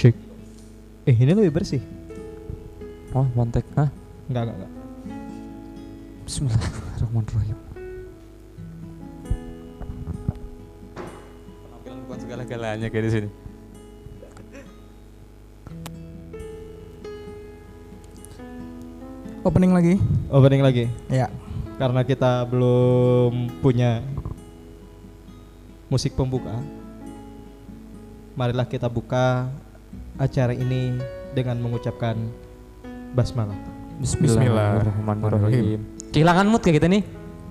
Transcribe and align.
Cek. 0.00 0.16
Eh 1.04 1.12
ini 1.12 1.36
lebih 1.36 1.60
bersih. 1.60 1.84
Oh, 3.12 3.28
one 3.36 3.52
take. 3.52 3.68
Hah? 3.76 3.92
Enggak 4.32 4.48
enggak 4.48 4.56
enggak. 4.56 4.72
Bismillahirrahmanirrahim. 6.24 7.58
Penampilan 11.68 11.98
bukan 12.08 12.18
segala-galanya 12.24 12.88
kayak 12.88 13.04
di 13.04 13.12
sini. 13.12 13.28
Opening 19.44 19.72
lagi. 19.76 19.94
Opening 20.32 20.62
lagi. 20.64 20.84
Ya. 21.12 21.28
Karena 21.76 22.00
kita 22.08 22.48
belum 22.48 23.52
punya 23.60 24.00
musik 25.92 26.16
pembuka. 26.16 26.56
Marilah 28.32 28.64
kita 28.64 28.88
buka 28.88 29.52
acara 30.20 30.52
ini 30.52 31.00
dengan 31.32 31.56
mengucapkan 31.64 32.14
basmalah. 33.16 33.56
Bismillahirrahmanirrahim. 34.00 35.80
Kehilangan 36.12 36.44
mood 36.44 36.60
kayak 36.60 36.76
kita 36.84 36.88
nih. 36.92 37.02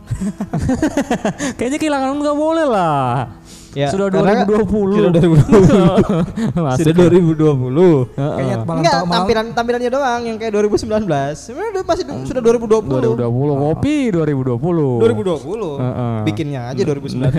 Kayaknya 1.57 1.77
kehilangan 1.77 2.17
mood 2.17 2.25
gak 2.25 2.39
boleh 2.39 2.65
lah. 2.65 3.37
Ya, 3.77 3.93
Sudah 3.93 4.09
karena 4.09 4.49
2020. 4.49 4.97
Sudah 4.97 5.11
2020. 5.13 6.57
Masuk 6.65 6.85
Sudah 6.89 7.05
ya. 7.05 7.13
2020. 7.13 8.17
Kayaknya 8.17 8.57
malam 8.65 8.79
Enggak, 8.81 8.97
tampilan 9.05 9.45
tampilannya 9.53 9.89
doang 9.93 10.21
yang 10.25 10.37
kayak 10.41 10.51
2019. 10.57 11.05
Sebenarnya 11.37 11.85
masih 11.85 12.03
du- 12.09 12.25
sudah 12.25 12.41
2020. 12.41 13.21
2020 13.21 13.61
ngopi 13.61 13.97
2020. 14.09 15.05
2020. 15.05 15.85
Heeh. 15.85 16.15
Bikinnya 16.25 16.61
aja 16.73 16.81
2019. 16.81 17.29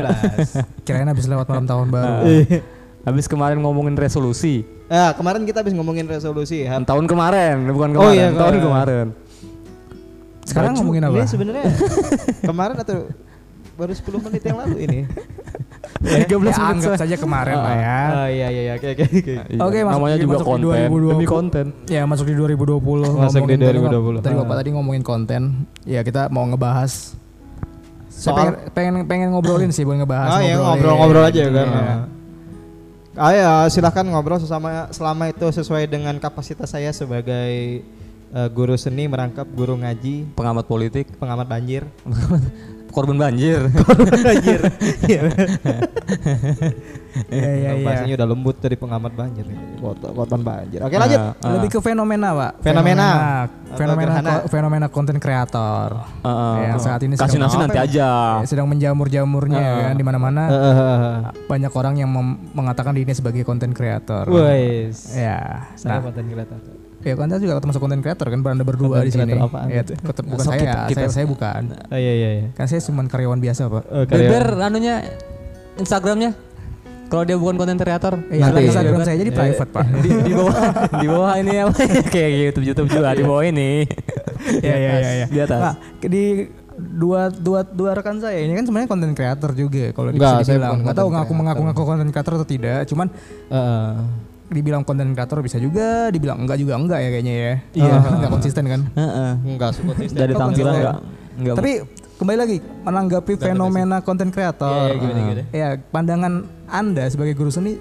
kirain 0.87 1.11
habis 1.11 1.27
lewat 1.27 1.47
malam 1.51 1.67
tahun 1.67 1.87
baru. 1.91 2.23
Habis 3.01 3.25
kemarin 3.25 3.59
ngomongin 3.59 3.95
resolusi. 3.95 4.61
Nah, 4.87 5.13
kemarin 5.13 5.43
kita 5.43 5.61
habis 5.61 5.73
ngomongin 5.73 6.05
resolusi. 6.05 6.63
Har- 6.63 6.85
Tahun 6.85 7.05
kemarin, 7.05 7.65
bukan 7.67 7.89
Oh 7.93 8.05
kemarin. 8.05 8.15
iya, 8.15 8.27
tahun 8.31 8.55
kemarin. 8.55 8.61
kemarin. 8.61 9.07
Sekarang 10.43 10.73
Baju 10.73 10.79
ngomongin 10.83 11.03
apa? 11.03 11.15
Ini 11.15 11.27
sebenarnya 11.27 11.65
kemarin 12.51 12.77
atau 12.77 12.99
baru 13.75 13.93
10 13.95 14.25
menit 14.27 14.43
yang 14.43 14.59
lalu 14.59 14.77
ini. 14.83 15.01
13 16.01 16.27
Ya, 16.27 16.37
menit 16.37 16.57
anggap 16.57 16.91
saya. 16.91 17.01
saja 17.03 17.17
kemarin 17.17 17.57
lah 17.57 17.75
ya. 17.75 18.01
Oh 18.11 18.29
iya 18.29 18.47
iya 18.49 18.63
iya 18.63 18.73
oke 18.75 18.87
oke 18.91 19.05
oke. 19.07 19.35
Iya, 19.47 19.61
Oke, 19.61 19.79
masuk 19.81 19.95
namanya 19.95 20.17
juga 20.19 20.33
masuk 20.35 20.45
di 20.45 20.51
konten 20.51 20.89
2020. 20.91 21.13
demi 21.13 21.27
konten. 21.27 21.65
Ya 21.87 22.03
masuk 22.03 22.27
di 22.27 22.35
2020 22.35 22.81
Masuk 23.15 23.45
di 23.47 23.55
ngomongin 23.55 23.59
tadi- 23.59 23.81
2020. 23.81 24.21
Tadi 24.21 24.35
Bapak 24.35 24.51
Ah. 24.51 24.59
tadi 24.59 24.69
ngomongin 24.71 25.03
konten 25.03 25.43
Ya 25.83 26.01
kita 26.01 26.29
mau 26.29 26.45
ngebahas 26.45 27.17
Saya 28.11 28.21
Soal- 28.27 28.37
pengen, 28.37 28.55
pengen, 28.71 28.95
pengen 29.07 29.29
ngobrolin 29.31 29.71
sih 29.71 29.81
Buat 29.81 29.97
ngebahas 29.99 30.31
Oh 30.31 30.41
iya 30.41 30.55
ngobrolin. 30.55 30.67
ngobrol-ngobrol 30.67 31.25
aja 31.27 31.43
kan. 31.47 31.69
Ya 33.21 33.69
silahkan 33.69 34.01
ngobrol 34.09 34.41
sesama 34.41 34.89
selama 34.97 35.29
itu 35.29 35.45
sesuai 35.45 35.85
dengan 35.85 36.17
kapasitas 36.17 36.73
saya 36.73 36.89
sebagai 36.89 37.85
eh, 38.33 38.49
guru 38.49 38.73
seni 38.81 39.05
merangkap 39.05 39.45
guru 39.53 39.77
ngaji. 39.77 40.41
Pengamat 40.41 40.65
politik, 40.65 41.05
pengamat 41.21 41.45
banjir 41.45 41.85
korban 42.91 43.17
banjir. 43.17 43.61
banjir 44.27 44.61
Iya. 45.07 45.23
Iya 47.27 47.51
iya 47.53 47.71
iya 47.73 47.83
bahasanya 47.83 48.15
udah 48.15 48.29
lembut 48.29 48.57
dari 48.57 48.75
pengamat 48.75 49.13
banjir 49.13 49.43
korban 50.15 50.41
banjir 50.41 50.79
oke 50.81 50.95
lanjut 50.95 51.19
Nah, 51.21 51.35
ah. 51.37 51.53
Lebih 51.57 51.69
ke 51.69 51.81
fenomena 51.81 52.29
pak 52.33 52.53
Fenomena. 52.61 53.09
Fenomena 53.71 53.77
Fenomena, 53.77 54.03
gerhana. 54.05 54.31
ko- 54.33 54.47
fenomena 54.49 54.87
konten 54.89 55.17
kreator 55.17 55.91
Ah, 56.21 56.29
ah, 56.29 56.55
Yang 56.65 56.81
saat 56.81 57.01
ini 57.01 57.15
kasih 57.15 57.27
sedang- 57.33 57.43
nasi 57.45 57.57
nanti 57.57 57.79
aja. 57.81 58.09
Ya, 58.37 58.47
Sedang 58.47 58.67
menjamur-jamurnya 58.67 59.59
Ah. 59.59 59.83
kan 59.85 59.97
di 59.97 60.03
mana-mana 60.03 60.43
eh, 60.45 60.55
eh, 60.55 60.75
eh. 60.77 61.17
banyak 61.47 61.73
orang 61.73 61.95
yang 61.97 62.11
mengatakan 62.53 62.93
dirinya 62.93 63.13
sebagai 63.13 63.43
konten 63.43 63.71
kreator. 63.71 64.27
Wes. 64.27 65.13
Ya, 65.13 65.67
Saya 65.75 65.99
nah, 65.99 66.05
konten 66.05 66.27
kreator. 66.27 66.59
Ya 67.01 67.15
konten 67.15 67.37
juga 67.37 67.57
termasuk 67.57 67.81
konten 67.81 68.01
kreator 68.01 68.27
kan 68.27 68.41
beranda 68.41 68.61
berdua 68.61 69.01
Konten 69.01 69.07
di 69.07 69.13
sini. 69.13 69.33
apaan 69.35 69.67
Ya, 69.67 69.81
itu? 69.81 69.93
ket- 69.95 70.21
bukan 70.23 70.45
So, 70.45 70.51
saya, 70.51 70.61
kita- 70.61 70.85
kita- 70.87 71.01
saya, 71.03 71.09
saya 71.11 71.27
bukan. 71.27 71.63
Oh 71.87 71.97
iya 71.97 72.13
iya 72.15 72.31
iya. 72.35 72.47
Kan 72.53 72.67
saya 72.67 72.81
cuma 72.83 73.03
karyawan 73.05 73.39
biasa 73.39 73.63
pak. 73.67 73.85
Oh, 73.87 74.05
Beber 74.05 74.45
anunya 74.59 74.95
Instagramnya. 75.75 76.33
Kalau 77.07 77.25
dia 77.25 77.35
bukan 77.35 77.57
konten 77.57 77.75
kreator, 77.75 78.23
Iya, 78.29 78.43
Nanti. 78.47 78.71
Instagram 78.71 79.03
saya 79.03 79.17
jadi 79.17 79.31
private 79.31 79.67
pak. 79.69 79.85
di, 79.99 80.11
di 80.21 80.33
bawah 80.33 80.57
di 80.95 81.07
bawah 81.09 81.33
ini 81.35 81.53
apa 81.59 81.75
kayak 82.15 82.31
YouTube 82.47 82.65
YouTube 82.65 82.89
juga 82.89 83.11
di 83.11 83.25
bawah 83.25 83.43
ini. 83.43 83.83
Iya 84.57 84.75
iya 84.77 84.91
iya. 84.95 85.11
iya. 85.15 85.27
Di 85.27 85.39
atas. 85.41 85.59
Nah, 85.59 85.75
di 85.99 86.25
dua 86.79 87.29
dua 87.29 87.61
dua 87.63 87.93
rekan 87.93 88.17
saya 88.17 88.39
ini 88.39 88.55
kan 88.55 88.63
sebenarnya 88.63 88.89
konten 88.89 89.11
kreator 89.11 89.51
juga 89.53 89.91
kalau 89.91 90.13
bisa 90.13 90.41
saya 90.41 90.55
dibilang. 90.55 90.81
Nggak 90.81 90.97
tahu 90.97 91.09
ngaku 91.11 91.33
mengaku 91.35 91.61
ngaku 91.67 91.83
konten 91.83 92.09
kreator 92.09 92.33
atau 92.37 92.47
tidak. 92.47 92.87
Cuman 92.87 93.09
Heeh. 93.49 93.91
Dibilang 94.51 94.83
konten 94.83 95.15
kreator 95.15 95.41
bisa 95.41 95.57
juga, 95.57 96.11
dibilang 96.11 96.43
enggak 96.43 96.59
juga 96.59 96.75
enggak 96.75 96.99
ya 96.99 97.09
kayaknya 97.09 97.35
ya. 97.35 97.53
Iya. 97.79 97.95
Enggak 98.19 98.31
konsisten 98.35 98.65
kan. 98.67 98.81
Heeh. 98.93 99.31
Enggak 99.47 99.71
suka 99.79 99.93
Dari 99.95 100.35
tampilan 100.35 100.43
konsisten? 100.43 100.75
enggak 100.75 100.97
enggak 101.39 101.55
Tapi 101.55 101.73
kembali 102.19 102.39
lagi 102.39 102.57
menanggapi 102.83 103.33
fenomena 103.39 103.97
konten 104.03 104.29
Iya, 104.29 104.35
kreator. 104.35 104.87
iya, 104.91 104.95
gimana, 104.99 105.19
gimana? 105.23 105.43
Ya, 105.55 105.69
pandangan 105.89 106.33
Anda 106.67 107.05
sebagai 107.09 107.39
guru 107.39 107.49
seni 107.49 107.79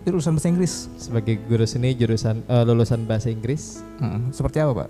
jurusan 0.00 0.32
bahasa 0.32 0.48
Inggris 0.48 0.88
sebagai 0.96 1.36
guru 1.44 1.64
seni 1.64 1.92
jurusan 1.92 2.40
eh, 2.42 2.64
lulusan 2.64 3.04
bahasa 3.04 3.28
Inggris, 3.28 3.84
hmm, 4.00 4.32
seperti 4.32 4.58
apa, 4.58 4.84
Pak? 4.84 4.88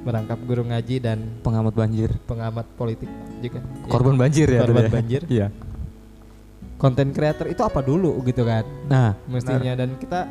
merangkap 0.00 0.40
guru 0.48 0.64
ngaji 0.64 0.96
dan 0.96 1.18
pengamat 1.44 1.76
banjir. 1.76 2.08
pengamat 2.24 2.64
politik 2.72 3.08
juga. 3.44 3.60
Ya. 3.60 3.90
Korban 3.92 4.16
banjir 4.16 4.48
ya. 4.48 4.60
Korban 4.64 4.88
ya? 4.88 4.92
banjir. 4.92 5.22
Iya. 5.28 5.46
Konten 6.80 7.12
kreator 7.12 7.44
itu 7.44 7.60
apa 7.60 7.84
dulu 7.84 8.16
gitu 8.24 8.40
kan? 8.48 8.64
Nah, 8.88 9.12
Mestinya 9.28 9.76
dan 9.76 10.00
kita 10.00 10.24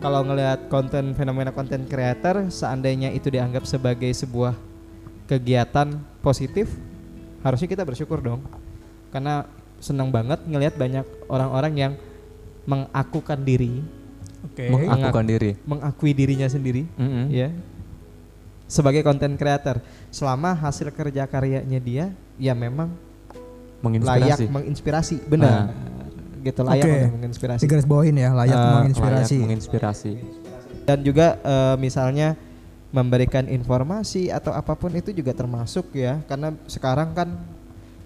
kalau 0.00 0.24
ngelihat 0.24 0.72
konten 0.72 1.12
fenomena 1.12 1.52
konten 1.52 1.84
kreator 1.84 2.48
seandainya 2.48 3.12
itu 3.12 3.28
dianggap 3.28 3.68
sebagai 3.68 4.08
sebuah 4.16 4.56
kegiatan 5.28 6.00
positif, 6.24 6.72
harusnya 7.44 7.68
kita 7.68 7.84
bersyukur 7.84 8.18
dong. 8.24 8.40
Karena 9.12 9.44
senang 9.78 10.08
banget 10.08 10.40
ngelihat 10.48 10.74
banyak 10.80 11.04
orang-orang 11.28 11.72
yang 11.76 11.92
mengakukan 12.64 13.40
diri, 13.44 13.84
Oke. 14.44 14.72
mengakukan 14.72 15.24
diri. 15.28 15.50
mengakui 15.68 16.12
dirinya 16.16 16.48
sendiri, 16.48 16.88
Mm-mm. 16.96 17.28
ya 17.28 17.52
sebagai 18.70 19.02
konten 19.02 19.34
kreator 19.34 19.82
selama 20.14 20.54
hasil 20.54 20.94
kerja 20.94 21.26
karyanya 21.26 21.82
dia 21.82 22.14
ya 22.38 22.54
memang 22.54 22.94
layak 23.82 24.38
Menginspirasi. 24.38 24.44
menginspirasi 24.46 25.16
benar 25.26 25.74
gitu 26.42 26.60
layak 26.60 26.82
Oke. 26.82 26.92
untuk 26.96 27.14
menginspirasi 27.16 27.60
Di 27.60 27.68
garis 27.68 27.84
bawahin 27.84 28.16
ya, 28.16 28.30
layak 28.32 28.54
Ah, 28.54 28.72
menginspirasi. 28.78 29.34
Layak 29.34 29.44
menginspirasi. 29.46 30.12
dan 30.82 30.98
juga 31.00 31.26
eh, 31.38 31.76
misalnya 31.76 32.34
memberikan 32.90 33.46
informasi 33.46 34.28
atau 34.28 34.50
apa 34.50 34.74
pun 34.74 34.90
itu 34.90 35.10
juga 35.10 35.30
termasuk 35.30 35.94
ya 35.94 36.18
karena 36.24 36.50
sekarang 36.66 37.12
kan 37.12 37.28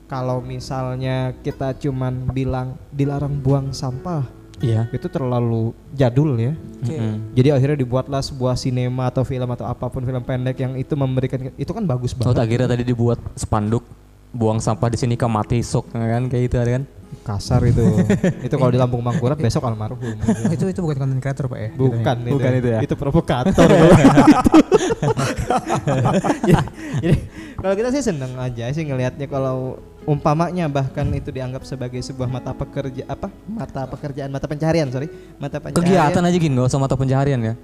kalau 0.04 0.38
misalnya 0.38 1.32
kita 1.40 1.72
cuman 1.78 2.28
bilang 2.28 2.76
dilarang 2.90 3.32
buang 3.34 3.72
sampah 3.72 4.28
Iya. 4.56 4.86
itu 4.90 5.08
terlalu 5.08 5.72
jadul 5.90 6.36
ya 6.36 6.52
Mm-mm. 6.80 7.32
jadi 7.32 7.52
akhirnya 7.52 7.74
dibuatlah 7.76 8.20
sebuah 8.20 8.54
sinema 8.54 9.08
atau 9.08 9.20
film 9.20 9.48
atau 9.48 9.64
apa 9.64 9.88
pun 9.88 10.00
film 10.00 10.20
pendek 10.20 10.56
yang 10.56 10.72
itu 10.74 10.94
memberikan 10.94 11.50
itu 11.50 11.68
kan 11.68 11.82
bagus 11.82 12.12
Oh, 12.12 12.20
banget 12.22 12.36
tak 12.36 12.48
kira 12.48 12.64
tadi 12.66 12.82
dibuat 12.82 13.18
spanduk 13.34 13.82
buang 14.30 14.58
sampah 14.58 14.88
di 14.88 14.96
sini 14.96 15.14
ke 15.14 15.26
mati 15.26 15.58
sok 15.58 15.90
kan 15.90 16.28
kayak 16.28 16.42
gitu 16.44 16.56
kan? 16.60 16.82
Kasar 17.22 17.62
itu. 17.68 17.84
Itu 18.46 18.54
kalau 18.58 18.72
di 18.74 18.78
Lampung 18.80 19.02
Mangkurat 19.04 19.38
besok 19.38 19.64
almarhum. 19.68 20.00
Oh, 20.00 20.52
itu 20.56 20.64
itu 20.70 20.80
bukan 20.82 20.96
konten 21.06 21.18
kreator, 21.22 21.46
Pak 21.46 21.58
ya? 21.58 21.70
bukan 21.76 22.16
itu, 22.26 22.34
Bukan 22.34 22.52
itu 22.58 22.68
ya? 22.68 22.80
itu 22.82 22.94
provokator 22.98 23.54
jadi, 26.48 26.64
jadi 27.00 27.16
kalau 27.60 27.74
kita 27.76 27.88
sih 27.94 28.02
seneng 28.04 28.32
aja 28.36 28.68
sih 28.72 28.84
ngelihatnya 28.84 29.26
kalau 29.28 29.80
umpamanya 30.04 30.68
bahkan 30.68 31.08
itu 31.16 31.32
dianggap 31.32 31.64
sebagai 31.64 32.00
sebuah 32.04 32.28
mata 32.28 32.52
pekerja 32.52 33.08
apa? 33.08 33.32
Mata 33.48 33.88
pekerjaan 33.88 34.28
mata 34.28 34.46
pencaharian 34.48 34.88
sorry. 34.92 35.08
Mata 35.40 35.60
pencaharian. 35.60 35.80
Kegiatan 35.80 36.22
aja 36.24 36.36
gini 36.36 36.52
nggak 36.56 36.68
usah 36.68 36.80
mata 36.80 36.96
pencaharian 36.96 37.40
ya. 37.40 37.54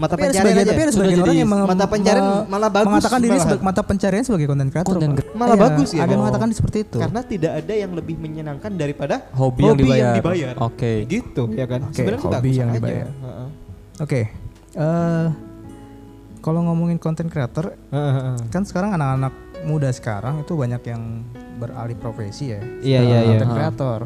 Mata 0.00 0.16
Tapi 0.16 0.22
ada 0.22 0.26
pencaharian 0.26 0.48
sebagian, 0.48 0.56
aja 0.56 0.70
tapi 0.70 0.80
ada 0.80 0.88
Sudah 0.88 0.96
sebagian 0.96 1.20
orang 1.20 1.36
yang 1.36 1.50
meng- 1.50 1.68
mata 1.68 1.86
pencarian 1.86 2.24
malah 2.48 2.70
bagus 2.70 2.88
mengatakan 2.88 3.20
diri 3.20 3.36
sebagai 3.38 3.62
mata 3.62 3.82
pencarian 3.84 4.24
sebagai 4.24 4.46
konten 4.48 4.68
kreator. 4.68 4.90
Konten 4.90 5.10
kreator. 5.12 5.36
Malah 5.36 5.52
Iya, 5.52 5.62
bagus 5.62 5.88
ya? 5.90 5.98
Ada 5.98 6.00
yang 6.00 6.10
Oh. 6.10 6.22
mengatakan 6.24 6.48
seperti 6.50 6.78
itu. 6.82 6.98
karena 6.98 7.20
tidak 7.22 7.52
ada 7.54 7.74
yang 7.76 7.92
lebih 7.92 8.16
menyenangkan 8.16 8.70
daripada 8.72 9.14
Hobi, 9.30 9.60
yang 9.62 9.76
dibayar. 9.76 10.14
dibayar. 10.16 10.54
Oke. 10.58 10.92
gitu 11.04 11.42
ya 11.52 11.64
kan 11.64 11.80
Oke, 11.84 11.94
sebenarnya 11.94 12.20
hobi 12.22 12.34
bagus 12.34 12.54
yang 12.56 12.70
dibayar. 12.72 13.06
Heeh. 13.06 13.48
Oke. 13.98 14.20
eh 14.72 15.26
kalau 16.40 16.60
ngomongin 16.62 16.96
konten 16.96 17.28
kreator, 17.28 17.76
Heeh, 17.86 18.12
heeh. 18.14 18.36
kan 18.48 18.64
sekarang 18.64 18.96
anak-anak 18.96 19.34
muda 19.62 19.90
sekarang 19.90 20.40
itu 20.40 20.56
banyak 20.56 20.80
yang 20.86 21.20
beralih 21.54 21.92
profesi 21.94 22.48
ya. 22.48 22.60
Iya, 22.80 23.00
iya, 23.02 23.18
iya. 23.22 23.36
Konten 23.36 23.52
kreator. 23.52 23.98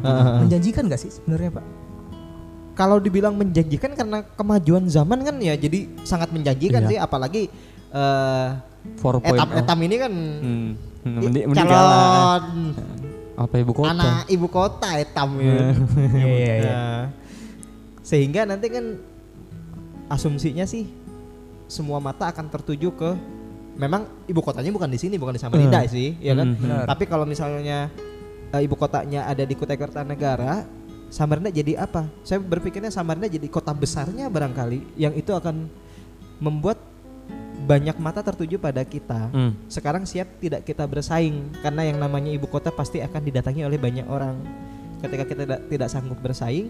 Menjanjikan 0.43 0.83
gak 0.85 0.99
sih 0.99 1.07
sebenarnya 1.09 1.55
Pak? 1.55 1.65
Kalau 2.75 2.99
dibilang 2.99 3.33
menjanjikan 3.33 3.91
karena 3.91 4.21
kemajuan 4.29 4.85
zaman 4.85 5.19
kan 5.21 5.35
ya 5.37 5.55
jadi 5.55 5.87
sangat 6.03 6.29
menjanjikan 6.29 6.83
Iya. 6.83 6.89
sih 6.89 6.97
apalagi 6.97 7.43
eh 7.89 8.49
4.0. 8.93 9.23
etam-etam 9.25 9.79
ini 9.81 9.95
kan 9.97 10.13
Hmm. 10.13 10.69
i- 11.01 11.09
Mending, 11.23 11.43
mending 11.47 11.65
kalah. 11.65 12.41
calon 12.41 12.43
Apa 13.35 13.55
ibu 13.57 13.71
kota? 13.73 13.89
anak 13.89 14.23
ibu 14.27 14.47
kota 14.47 14.89
etam 14.95 15.29
ya. 15.37 15.55
Iya 16.13 16.25
iya 16.27 16.55
iya. 16.55 16.71
Nah, 16.71 17.03
sehingga 18.01 18.41
nanti 18.43 18.67
kan 18.67 18.85
asumsinya 20.07 20.63
sih 20.63 20.85
semua 21.65 21.97
mata 21.97 22.27
akan 22.27 22.45
tertuju 22.47 22.93
ke 22.93 23.09
memang 23.75 24.05
ibu 24.25 24.39
kotanya 24.39 24.69
bukan 24.69 24.87
di 24.87 24.95
sini 24.95 25.15
bukan 25.15 25.33
di 25.33 25.41
Samarinda 25.41 25.81
Hmm. 25.81 25.89
sih 25.89 26.13
ya 26.17 26.31
kan 26.33 26.47
Hmm. 26.47 26.61
Benar. 26.61 26.85
tapi 26.85 27.03
kalau 27.05 27.25
misalnya 27.25 27.89
eh, 28.47 28.61
ibu 28.61 28.73
kotanya 28.73 29.25
ada 29.25 29.41
di 29.41 29.51
Kutai 29.51 29.75
Kartanegara 29.75 30.63
Samarinda 31.09 31.53
jadi 31.53 31.79
apa? 31.79 32.09
Saya 32.25 32.41
berpikirnya 32.41 32.91
Samarinda 32.91 33.29
jadi 33.31 33.47
kota 33.47 33.71
besarnya 33.71 34.27
barangkali 34.27 34.99
yang 34.99 35.13
itu 35.15 35.31
akan 35.31 35.69
membuat 36.41 36.81
banyak 37.65 37.97
mata 37.97 38.21
tertuju 38.21 38.59
pada 38.61 38.83
kita. 38.85 39.31
Hmm. 39.31 39.57
sekarang 39.71 40.05
siap 40.05 40.27
tidak 40.37 40.67
kita 40.67 40.85
bersaing 40.85 41.55
karena 41.65 41.87
yang 41.87 41.97
namanya 41.97 42.29
ibu 42.29 42.45
kota 42.45 42.69
pasti 42.69 43.01
akan 43.01 43.21
didatangi 43.25 43.63
oleh 43.65 43.79
banyak 43.79 44.05
orang. 44.05 44.37
Ketika 45.01 45.23
kita 45.25 45.41
tidak, 45.47 45.61
tidak 45.71 45.89
sanggup 45.89 46.19
bersaing 46.21 46.69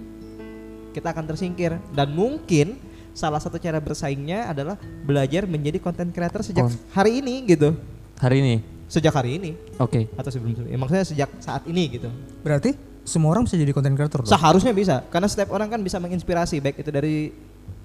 kita 0.96 1.12
akan 1.12 1.28
tersingkir. 1.28 1.76
Dan 1.92 2.16
mungkin 2.16 2.80
salah 3.12 3.44
satu 3.44 3.60
cara 3.60 3.84
bersaingnya 3.84 4.48
adalah 4.48 4.80
belajar 5.04 5.44
menjadi 5.44 5.84
content 5.84 6.16
creator 6.16 6.40
sejak 6.40 6.72
Kon- 6.72 6.80
hari 6.96 7.20
ini 7.20 7.44
gitu. 7.44 7.76
Hari 8.24 8.40
ini. 8.40 8.56
sejak 8.86 9.18
hari 9.18 9.42
ini. 9.42 9.52
Oke. 9.82 10.06
atau 10.14 10.30
sebelum 10.30 10.70
ya, 10.70 10.78
maksudnya 10.78 11.04
sejak 11.04 11.30
saat 11.42 11.66
ini 11.66 11.90
gitu. 12.00 12.06
Berarti 12.46 12.78
semua 13.06 13.30
orang 13.30 13.46
bisa 13.46 13.56
jadi 13.56 13.69
content 13.69 13.94
creator 13.94 14.19
dong? 14.19 14.28
seharusnya 14.28 14.74
bisa 14.74 15.06
karena 15.07 15.30
setiap 15.30 15.50
orang 15.50 15.69
kan 15.69 15.80
bisa 15.80 15.98
menginspirasi 15.98 16.57
baik 16.57 16.81
itu 16.81 16.90
dari 16.90 17.30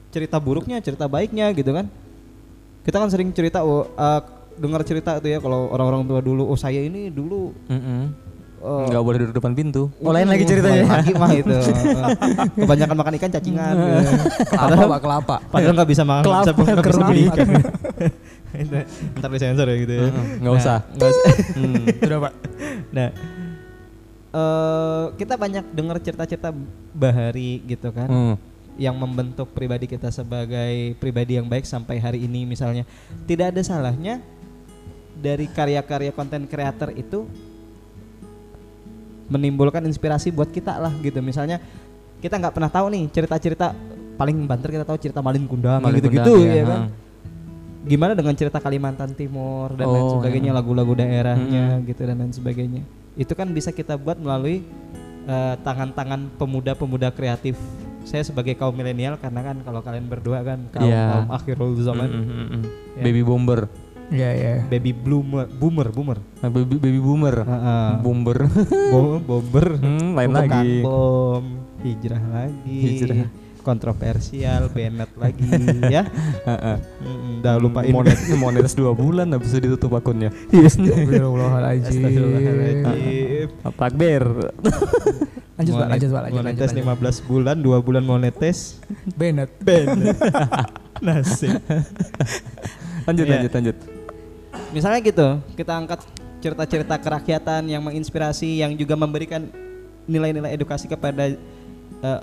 cerita 0.09 0.37
buruknya 0.37 0.81
cerita 0.81 1.07
baiknya 1.07 1.53
gitu 1.53 1.71
kan 1.71 1.87
kita 2.81 2.97
kan 2.97 3.07
sering 3.07 3.29
cerita 3.31 3.61
oh, 3.61 3.85
eh, 3.87 4.21
dengar 4.57 4.81
cerita 4.83 5.17
tuh 5.17 5.29
ya 5.29 5.39
kalau 5.39 5.69
orang-orang 5.69 6.03
tua 6.03 6.19
dulu 6.19 6.45
oh 6.45 6.57
saya 6.57 6.81
ini 6.81 7.09
dulu 7.09 7.53
Mm-mm. 7.67 8.03
eh, 8.59 8.85
Nggak 8.89 9.03
boleh 9.03 9.19
duduk 9.21 9.35
depan 9.35 9.53
pintu. 9.53 9.89
Oh, 10.01 10.11
lain 10.11 10.27
lagi 10.27 10.45
uh, 10.45 10.49
ceritanya. 10.49 10.83
lain 10.83 10.91
lagi 10.91 11.13
mah 11.15 11.31
itu 11.33 11.57
kebanyakan 12.61 12.97
makan 12.99 13.13
ikan 13.17 13.31
cacingan 13.31 13.73
gitu. 13.73 14.13
kelapa 14.51 14.85
pak 14.87 15.01
kelapa. 15.01 15.37
padahal 15.49 15.75
nggak 15.77 15.89
bisa 15.89 16.03
makan 16.03 16.25
Kelapa, 16.25 16.45
bisa, 16.45 16.53
bisa 16.57 16.83
kerupuk. 16.83 17.09
beli 17.09 17.23
ikan 17.29 17.47
Itu, 18.51 18.75
ntar 19.17 19.29
disensor 19.31 19.65
ya 19.65 19.77
gitu 19.79 19.93
ya 19.95 20.03
nggak 20.43 20.55
usah. 20.55 20.79
nggak 20.91 21.09
usah 21.09 21.25
Hmm. 21.61 21.85
Sudah 22.01 22.19
pak. 22.21 22.33
Nah, 22.91 23.09
eh 24.31 25.05
kita 25.15 25.35
banyak 25.35 25.65
dengar 25.71 25.99
cerita-cerita 25.99 26.55
Bahari 26.91 27.63
gitu 27.65 27.91
kan, 27.91 28.07
Hmm. 28.07 28.35
yang 28.75 28.95
membentuk 28.95 29.51
pribadi 29.51 29.87
kita 29.87 30.09
sebagai 30.09 30.95
pribadi 30.97 31.37
yang 31.37 31.47
baik 31.47 31.63
sampai 31.65 31.99
hari 31.99 32.25
ini 32.25 32.43
misalnya. 32.45 32.87
Tidak 33.27 33.51
ada 33.51 33.61
salahnya 33.61 34.23
dari 35.15 35.47
karya-karya 35.47 36.11
konten 36.11 36.47
kreator 36.47 36.91
itu 36.93 37.27
menimbulkan 39.29 39.83
inspirasi 39.85 40.31
buat 40.31 40.51
kita 40.51 40.79
lah 40.79 40.91
gitu. 41.01 41.19
Misalnya 41.21 41.63
kita 42.19 42.37
nggak 42.37 42.55
pernah 42.55 42.71
tahu 42.71 42.91
nih 42.91 43.07
cerita-cerita 43.09 43.73
paling 44.19 44.37
banter 44.45 44.75
kita 44.75 44.85
tahu 44.85 44.99
cerita 45.01 45.23
Malin 45.23 45.47
Kundang 45.47 45.81
gitu-gitu 45.95 46.45
ya 46.45 46.55
ya, 46.61 46.65
kan. 46.67 46.81
ha. 46.85 46.89
Gimana 47.81 48.13
dengan 48.13 48.37
cerita 48.37 48.61
Kalimantan 48.61 49.17
Timur 49.17 49.73
dan 49.73 49.89
lain 49.89 50.05
Oh, 50.05 50.21
sebagainya 50.21 50.53
ya. 50.53 50.57
lagu-lagu 50.61 50.93
daerahnya 50.93 51.81
Mm-mm. 51.81 51.89
gitu 51.89 52.03
dan 52.05 52.17
lain 52.21 52.35
sebagainya. 52.35 52.83
Itu 53.15 53.33
kan 53.33 53.51
bisa 53.51 53.71
kita 53.71 53.95
buat 53.95 54.17
melalui 54.17 54.63
eh, 55.23 55.55
tangan-tangan 55.61 56.33
pemuda-pemuda 56.37 57.11
kreatif. 57.11 57.55
Saya 58.03 58.25
sebagai 58.25 58.57
kaum 58.57 58.73
milenial 58.73 59.15
karena 59.15 59.45
kan 59.45 59.57
kalau 59.61 59.79
kalian 59.79 60.07
berdua 60.07 60.41
kan 60.41 60.65
kaum, 60.71 60.89
Iya. 60.89 61.05
kaum 61.13 61.29
akhirul 61.31 61.71
zaman, 61.79 62.09
Mm, 62.09 62.17
mm, 62.17 62.27
mm, 62.27 62.47
mm. 62.49 62.63
Ya. 62.97 63.03
Baby 63.05 63.23
bomber. 63.23 63.61
Iya 64.11 64.31
iya. 64.35 64.55
baby 64.67 64.91
bloomer, 64.91 65.47
boomer, 65.47 65.87
boomer, 65.87 66.19
Nah, 66.43 66.51
Baby, 66.51 66.83
baby 66.83 66.99
boomer. 66.99 67.47
Heeh. 67.47 67.91
Bomber. 68.03 68.39
Bo- 68.91 69.23
bomber, 69.23 69.79
Hmm, 69.79 70.19
lain 70.19 70.29
bukan 70.29 70.43
lagi. 70.43 70.71
bom, 70.83 71.45
hijrah 71.79 72.23
lagi, 72.27 72.75
Hijrah. 72.75 73.31
Kontroversial, 73.61 74.69
Bennett 74.69 75.13
lagi 75.15 75.45
ya. 75.87 76.05
Heeh. 76.49 76.77
Udah 77.41 77.55
lupain. 77.57 77.93
Monet, 77.93 78.17
monetis 78.35 78.75
dua 78.81 78.93
bulan 78.93 79.31
habis 79.31 79.53
itu 79.53 79.69
ditutup 79.69 79.95
akunnya. 79.95 80.33
Astagfirullahaladzim. 80.53 82.03
Takbir. 83.77 84.25
Lanjut 85.61 85.73
pak, 85.73 85.85
Monet- 85.85 85.93
lanjut 85.93 86.09
pak, 86.09 86.23
lanjut. 86.25 86.37
Monetes 86.41 86.71
lanjut, 86.73 86.87
lanjut. 86.89 87.21
15 87.21 87.29
bulan, 87.29 87.57
2 87.61 87.87
bulan 87.87 88.03
monetes. 88.03 88.59
Bennett. 89.13 89.51
Bennett. 89.61 90.17
Nasib. 91.01 91.61
Lanjut, 93.05 93.25
Iya. 93.25 93.33
lanjut, 93.37 93.53
lanjut. 93.53 93.77
Misalnya 94.71 95.01
gitu, 95.03 95.29
kita 95.55 95.73
angkat 95.75 96.01
cerita-cerita 96.41 96.97
kerakyatan 96.97 97.69
yang 97.69 97.83
menginspirasi, 97.83 98.65
yang 98.65 98.73
juga 98.73 98.97
memberikan 98.97 99.45
nilai-nilai 100.05 100.57
edukasi 100.57 100.89
kepada 100.89 101.37
eh, 102.01 102.21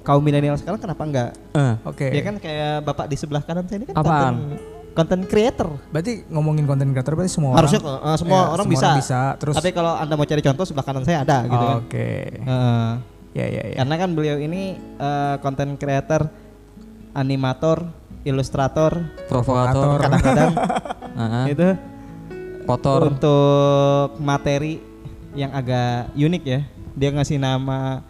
kaum 0.00 0.20
milenial 0.20 0.54
sekarang. 0.54 0.78
Kenapa 0.78 1.02
enggak? 1.02 1.30
Eh, 1.52 1.74
Oke. 1.84 2.06
Ya 2.08 2.22
kan 2.22 2.36
kayak 2.36 2.82
bapak 2.82 3.06
di 3.06 3.16
sebelah 3.16 3.40
kanan 3.40 3.64
saya 3.64 3.78
ini 3.78 3.86
kan 3.86 3.94
Apaan? 3.96 4.34
content 4.90 5.22
creator. 5.24 5.68
Berarti 5.88 6.26
ngomongin 6.26 6.64
konten 6.64 6.90
creator 6.90 7.14
berarti 7.14 7.32
semua 7.32 7.54
Harusnya 7.54 7.78
orang. 7.78 8.02
eh, 8.04 8.16
semua 8.16 8.34
Ya, 8.36 8.46
orang 8.48 8.64
semua 8.64 8.74
bisa. 8.74 8.86
orang 8.86 8.98
bisa. 8.98 9.20
Terus 9.36 9.54
Tapi 9.54 9.70
kalau 9.70 9.92
anda 9.94 10.14
mau 10.14 10.24
cari 10.24 10.42
contoh 10.42 10.64
sebelah 10.64 10.84
kanan 10.84 11.04
saya 11.04 11.18
ada 11.20 11.38
gitu 11.44 11.56
kan. 11.62 11.76
Oke. 11.78 12.08
Heeh. 12.36 12.90
Ya 13.30 13.46
ya 13.46 13.62
ya. 13.64 13.76
Karena 13.78 13.94
kan 13.96 14.10
beliau 14.10 14.36
ini 14.36 14.62
eh, 14.76 15.34
content 15.38 15.72
creator, 15.76 16.26
animator, 17.12 17.86
ilustrator, 18.22 18.92
provokator. 19.26 19.98
kadang-kadang 19.98 20.52
Heeh. 21.20 21.44
itu 21.50 21.68
Kotor. 22.62 23.00
untuk 23.08 24.14
materi 24.18 24.78
yang 25.32 25.50
agak 25.50 26.10
unik 26.12 26.42
ya. 26.44 26.60
Dia 26.92 27.10
ngasih 27.10 27.38
nama 27.38 28.02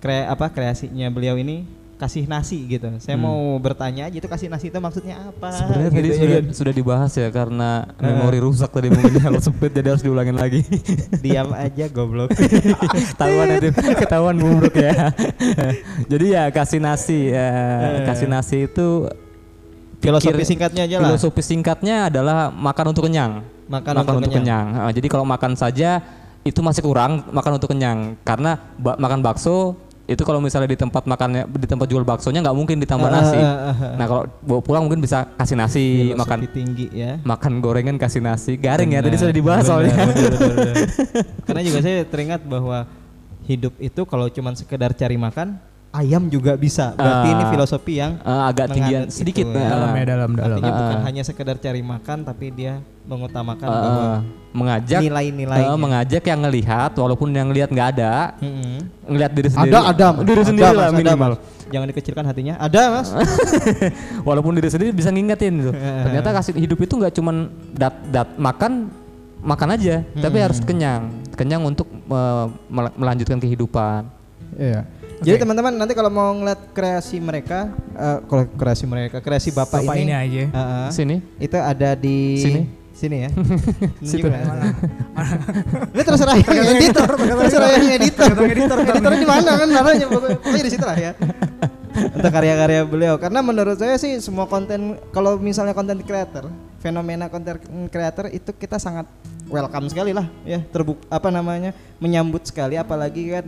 kre 0.00 0.24
apa 0.24 0.48
kreasinya 0.48 1.06
beliau 1.08 1.36
ini 1.36 1.64
kasih 1.94 2.24
nasi 2.24 2.64
gitu. 2.64 2.88
Saya 2.96 3.12
Hmm. 3.12 3.28
mau 3.28 3.36
bertanya 3.56 4.08
aja 4.08 4.16
itu 4.16 4.24
kasih 4.24 4.48
nasi 4.48 4.66
itu 4.66 4.78
maksudnya 4.78 5.20
apa? 5.20 5.52
Sebenarnya 5.52 5.84
gitu 5.84 5.92
tadi 5.94 6.08
ya 6.08 6.16
sudah, 6.16 6.38
kan. 6.40 6.44
sudah 6.56 6.72
dibahas 6.72 7.12
ya 7.12 7.28
karena 7.28 7.70
memori 7.94 8.38
rusak 8.40 8.70
tadi 8.70 8.88
mungkin 8.88 9.20
kalau 9.22 9.36
sempit 9.36 9.68
jadi 9.70 9.92
harus 9.92 10.00
diulangin 10.00 10.32
lagi. 10.34 10.64
diam 11.20 11.52
aja 11.52 11.84
goblok. 11.86 12.32
ketahuan 13.12 13.46
nanti 13.50 13.68
ketahuan 13.94 14.32
buruk 14.34 14.72
ya. 14.74 15.12
jadi 16.08 16.26
ya 16.26 16.44
kasih 16.48 16.80
nasi 16.80 17.28
ya, 17.28 17.48
Eh. 18.00 18.04
kasih 18.04 18.26
nasi 18.26 18.56
itu 18.64 19.04
Filosofi 20.00 20.32
pikir- 20.32 20.48
singkatnya 20.48 20.82
aja 20.88 20.96
lah. 20.96 21.12
Filosofi 21.12 21.42
singkatnya 21.44 22.08
adalah 22.08 22.48
makan 22.48 22.84
untuk 22.88 23.04
kenyang. 23.04 23.44
Makan, 23.68 23.92
makan 23.94 24.14
untuk 24.18 24.32
kenyang. 24.32 24.66
Ah, 24.74 24.88
jadi 24.88 25.04
kalau 25.06 25.22
makan 25.22 25.52
saja 25.52 26.00
itu 26.40 26.56
masih 26.58 26.80
kurang 26.80 27.28
makan 27.28 27.60
untuk 27.60 27.68
kenyang 27.68 28.16
karena 28.24 28.56
ba- 28.74 28.96
makan 28.96 29.20
bakso 29.20 29.76
itu 30.10 30.26
kalau 30.26 30.42
misalnya 30.42 30.66
di 30.66 30.74
tempat 30.74 31.06
makannya 31.06 31.46
di 31.46 31.70
tempat 31.70 31.86
jual 31.86 32.02
baksonya 32.02 32.42
nggak 32.42 32.56
mungkin 32.58 32.82
ditambah 32.82 33.06
Ah, 33.06 33.14
nasi. 33.14 33.38
ah, 33.38 33.46
ah, 33.46 33.70
ah. 33.70 33.92
Nah 33.94 34.06
kalau 34.10 34.22
bawa 34.42 34.60
pulang 34.60 34.82
mungkin 34.82 34.98
bisa 34.98 35.22
kasih 35.38 35.54
nasi 35.54 35.84
Filosofi 36.10 36.18
makan 36.18 36.38
tinggi 36.50 36.86
ya. 36.90 37.12
makan 37.22 37.52
gorengan 37.62 37.94
kasih 37.94 38.18
nasi 38.18 38.58
garing 38.58 38.90
ya 38.90 39.00
tadi 39.00 39.14
sudah 39.14 39.30
dibahas 39.30 39.62
benar, 39.62 39.70
soalnya. 39.70 39.94
benar, 39.94 40.32
benar, 40.34 40.54
benar. 40.58 40.74
Karena 41.46 41.60
juga 41.62 41.78
saya 41.78 42.02
teringat 42.02 42.42
bahwa 42.42 42.90
hidup 43.46 43.72
itu 43.78 44.02
kalau 44.02 44.26
cuman 44.26 44.54
sekedar 44.54 44.90
cari 44.92 45.14
makan, 45.14 45.62
ayam 45.92 46.26
juga 46.26 46.54
bisa. 46.54 46.94
Berarti 46.94 47.28
ini 47.28 47.42
Ah. 47.42 47.50
filosofi 47.50 47.94
yang 47.96 48.12
Eh, 48.16 48.42
agak 48.46 48.66
tinggian 48.70 49.02
sedikit 49.08 49.42
itu, 49.44 49.52
nah. 49.52 49.70
Dalam 49.70 49.90
ya 49.92 50.04
dalam 50.06 50.30
dalam. 50.32 50.56
artinya 50.56 50.72
bukan 50.72 50.96
Ah. 50.96 51.04
hanya 51.04 51.22
sekedar 51.22 51.56
cari 51.56 51.82
makan, 51.82 52.18
tapi 52.22 52.46
dia 52.48 52.78
mengutamakan 53.02 53.64
Eh, 53.64 53.74
bahwa 53.76 54.04
mengajak 54.52 55.00
nilai-nilainya. 55.00 55.66
eh, 55.66 55.76
mengajak 55.76 56.22
yang 56.24 56.40
ngelihat 56.40 56.90
walaupun 56.94 57.28
yang 57.28 57.48
lihat 57.48 57.68
nggak 57.68 57.88
ada 57.92 58.34
Mm-mm. 58.38 58.86
ngelihat 59.08 59.32
diri 59.32 59.48
sendiri 59.48 59.72
Ada, 59.72 59.80
ada, 59.88 60.06
diri 60.20 60.30
Ada, 60.36 60.48
sendiri 60.48 60.64
Mas, 60.64 60.76
lah 60.76 60.86
ada, 60.86 60.96
minimal 60.96 61.32
Mas. 61.32 61.42
Jangan 61.70 61.86
dikecilkan 61.86 62.24
hatinya. 62.24 62.54
Ada 62.56 62.82
mas. 62.92 63.08
walaupun 64.22 64.52
diri 64.52 64.68
sendiri 64.68 64.90
bisa 64.90 65.08
ngingetin 65.08 65.54
gitu. 65.56 65.70
Eh. 65.72 66.02
ternyata 66.02 66.28
kasih 66.32 66.54
hidup 66.56 66.78
itu 66.78 66.92
nggak 66.92 67.12
cuman 67.12 67.36
dat 67.72 67.94
dat 68.06 68.28
makan 68.36 68.90
makan 69.40 69.68
aja 69.72 70.02
tapi 70.14 70.36
Hmm. 70.36 70.44
harus 70.44 70.58
kenyang 70.60 71.02
kenyang 71.32 71.62
untuk 71.64 71.86
mel- 72.66 72.92
melanjutkan 72.92 73.38
kehidupan 73.38 74.02
Iya. 74.52 74.82
Jadi 75.20 75.36
teman-teman 75.36 75.72
nanti 75.76 75.92
kalau 75.92 76.08
mau 76.08 76.32
ngeliat 76.32 76.72
kreasi 76.72 77.20
mereka, 77.20 77.68
eh, 77.92 78.18
kalau 78.24 78.44
kreasi 78.56 78.84
mereka, 78.88 79.20
kreasi 79.20 79.52
bapak, 79.52 79.84
Bapak 79.84 79.96
ini 80.00 80.12
aja. 80.16 80.44
Heeh. 80.48 80.88
sini 80.92 81.16
itu 81.36 81.56
ada 81.60 81.92
di 81.92 82.40
Sini. 82.40 82.62
sini 82.96 83.16
ya. 83.28 83.30
Situ. 84.10 84.24
Nggak? 84.28 84.44
Ini 85.92 86.02
terserah 86.04 86.36
yang 86.40 86.68
editor, 86.72 87.08
terserah 87.16 87.68
yang 87.68 87.92
editor. 88.00 88.28
editor, 88.48 88.78
editor 88.80 89.12
di 89.12 89.28
mana 89.28 89.50
kan 89.60 89.68
namanya 89.68 90.06
pokoknya, 90.08 90.36
pokoknya 90.40 90.64
di 90.64 90.72
situ 90.72 90.84
lah 90.84 90.96
ya. 90.96 91.12
Untuk 91.90 92.30
karya-karya 92.30 92.86
beliau 92.86 93.14
karena 93.18 93.42
menurut 93.42 93.76
saya 93.76 93.98
sih 93.98 94.22
semua 94.22 94.46
konten 94.48 94.96
kalau 95.10 95.36
misalnya 95.36 95.74
konten 95.76 96.00
creator, 96.00 96.48
fenomena 96.80 97.28
konten 97.28 97.60
creator 97.92 98.30
itu 98.32 98.56
kita 98.56 98.78
sangat 98.80 99.04
welcome 99.50 99.90
sekali 99.90 100.14
lah 100.14 100.30
ya 100.46 100.62
terbuk 100.70 101.02
apa 101.10 101.28
namanya 101.28 101.74
menyambut 101.98 102.46
sekali 102.46 102.78
apalagi 102.78 103.34
kan 103.34 103.44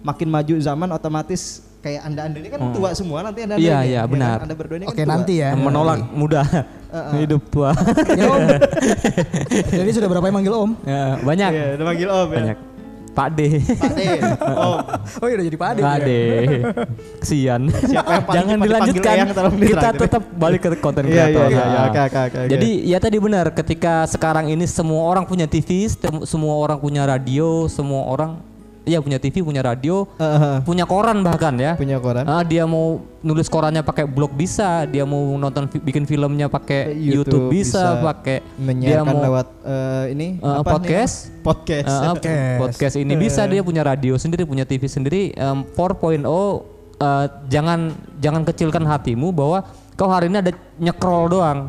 makin 0.00 0.28
maju 0.28 0.54
zaman 0.56 0.88
otomatis 0.88 1.42
kayak 1.78 2.02
anda 2.02 2.20
anda 2.24 2.38
ini 2.38 2.48
kan 2.48 2.60
Hmm. 2.60 2.74
tua 2.74 2.90
semua 2.90 3.18
nanti 3.20 3.40
anda 3.40 3.54
Iya, 3.54 3.78
iya, 3.80 3.80
ya 3.84 4.02
kan? 4.02 4.10
benar. 4.10 4.36
anda 4.40 4.54
berdua 4.54 4.76
ini 4.76 4.84
kan 4.84 4.92
Oke 4.92 5.00
tua. 5.00 5.10
nanti 5.10 5.34
ya. 5.36 5.48
menolak 5.54 5.98
muda 6.10 6.42
Heeh. 6.42 7.12
hidup 7.22 7.42
tua 7.48 7.70
Ya, 8.10 8.24
Om. 8.26 8.40
Jadi 9.78 9.90
sudah 9.92 10.08
berapa 10.08 10.24
yang 10.24 10.36
manggil 10.36 10.54
Om? 10.54 10.70
Ya, 10.82 11.02
banyak 11.18 11.50
Iya, 11.50 11.64
udah 11.74 11.86
manggil 11.86 12.08
om 12.08 12.18
ya. 12.24 12.34
banyak 12.34 12.58
Pak 13.08 13.34
D. 13.34 13.40
Pak 13.74 13.92
D. 13.94 14.02
Oh, 14.46 14.78
Oh 15.18 15.26
iya 15.26 15.34
udah 15.34 15.46
jadi. 15.50 15.56
Pak 15.56 15.70
ya? 15.74 15.90
D. 15.98 16.10
Kesian. 17.18 17.62
Siapa 17.66 18.10
yang 18.12 18.22
paling 18.22 18.36
Jangan 18.38 18.56
dilanjutkan. 18.62 19.14
Kita 19.58 19.88
tetap 19.92 20.22
balik 20.32 20.60
ke 20.62 20.68
konten 20.78 21.02
Iya, 21.02 21.10
iya, 21.10 21.22
kreator. 21.26 21.46
iya, 21.48 21.58
iya, 21.58 21.80
oke, 21.80 21.98
oke, 22.00 22.18
oke, 22.20 22.38
oke. 22.38 22.48
Jadi 22.48 22.68
ya 22.86 22.98
tadi 22.98 23.16
benar 23.18 23.46
ketika 23.52 24.06
sekarang 24.06 24.46
ini 24.46 24.62
semua 24.64 25.02
orang 25.04 25.26
punya 25.26 25.50
TV, 25.50 25.90
semua 26.22 26.54
orang 26.56 26.78
punya 26.78 27.02
radio, 27.02 27.66
semua 27.66 28.06
orang 28.06 28.38
iya 28.88 28.98
punya 28.98 29.16
TV, 29.16 29.40
punya 29.40 29.60
radio, 29.60 30.08
Eh, 30.14 30.24
eh, 30.24 30.40
eh. 30.40 30.56
punya 30.62 30.82
koran 30.82 31.20
bahkan 31.20 31.54
ya. 31.54 31.76
punya 31.76 31.96
koran. 31.96 32.24
Ah, 32.24 32.40
dia 32.40 32.64
mau 32.64 32.96
nulis 33.18 33.46
korannya 33.46 33.80
pakai 33.80 34.02
blog 34.02 34.32
bisa, 34.32 34.82
dia 34.84 35.02
mau 35.02 35.20
nonton 35.34 35.68
bikin 35.68 36.02
filmnya 36.02 36.48
pakai 36.48 36.90
YouTube 36.90 37.28
YouTube, 37.28 37.46
bisa, 37.52 37.76
bisa. 37.94 38.02
pakai 38.02 38.36
dia 38.78 39.02
mau 39.02 39.20
lewat 39.20 39.46
eh, 39.60 40.04
ini 40.10 40.26
Eh, 40.34 40.54
apa 40.56 40.64
nih? 40.64 40.72
podcast. 40.72 41.16
podcast 41.40 41.86
Ah, 41.86 42.10
Podcast. 42.10 42.58
podcast 42.58 42.94
ini 42.96 43.12
bisa 43.14 43.44
dia 43.44 43.60
punya 43.60 43.82
radio 43.82 44.16
sendiri, 44.16 44.42
punya 44.42 44.64
TV 44.64 44.82
sendiri. 44.84 45.30
Em, 45.30 45.58
4.0 45.68 46.64
eh, 46.96 47.26
jangan 47.46 47.78
jangan 48.16 48.42
kecilkan 48.42 48.82
hatimu 48.82 49.28
bahwa 49.30 49.62
kau 49.92 50.06
hari 50.06 50.26
ini 50.26 50.38
ada 50.38 50.50
nyekrol 50.76 51.28
doang. 51.28 51.60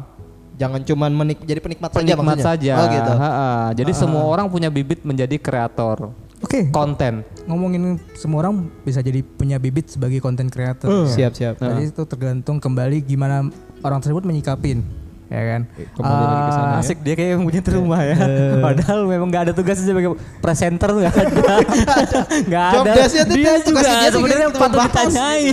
jangan 0.56 0.84
cuman 0.84 1.08
menik 1.16 1.40
jadi 1.42 1.58
penikmat, 1.58 1.88
saja 1.88 2.04
penikmat 2.04 2.36
maksudnya? 2.36 2.44
saja. 2.46 2.74
oh 2.76 2.88
gitu 2.90 3.12
Ha, 3.16 3.30
ha. 3.32 3.48
Jadi 3.72 3.92
semua 3.92 4.28
orang 4.28 4.46
punya 4.46 4.68
bibit 4.68 5.02
menjadi 5.02 5.40
kreator 5.40 6.12
Oke. 6.40 6.72
konten. 6.72 7.28
Ngomongin 7.46 8.00
semua 8.16 8.48
orang 8.48 8.72
bisa 8.88 9.04
jadi 9.04 9.20
punya 9.24 9.60
bibit 9.60 9.92
sebagai 9.92 10.24
konten 10.24 10.48
creator. 10.48 11.08
siap 11.10 11.36
siap 11.36 11.60
Jadi 11.60 11.92
itu 11.92 12.04
tergantung 12.08 12.64
kembali 12.64 13.04
gimana 13.04 13.48
orang 13.84 14.00
tersebut 14.00 14.24
menyikapin, 14.24 14.84
ya 15.30 15.42
kan? 15.48 15.62
Kembali 15.94 16.24
lagi 16.26 16.42
ke 16.42 16.52
sana 16.52 16.66
Ah, 16.66 16.72
ya. 16.72 16.82
Asik 16.82 16.98
dia 17.00 17.14
kayak 17.14 17.30
yang 17.32 17.44
punya 17.46 17.62
rumah 17.70 18.02
ya. 18.02 18.18
Padahal 18.60 19.00
memang 19.06 19.28
nggak 19.30 19.44
ada 19.46 19.54
tugasnya 19.54 19.86
sebagai 19.86 20.10
presenter 20.42 20.90
nggak 20.90 21.14
ada. 21.14 21.56
Nggak 22.50 22.70
Job 22.72 22.84
ada. 22.84 22.94
desk-nya 22.96 23.24
tuh 23.24 23.36
Dia 23.36 23.54
juga 23.62 23.90
sebenarnya 24.10 24.48
patut 24.52 24.80
ditanyai. 24.82 25.44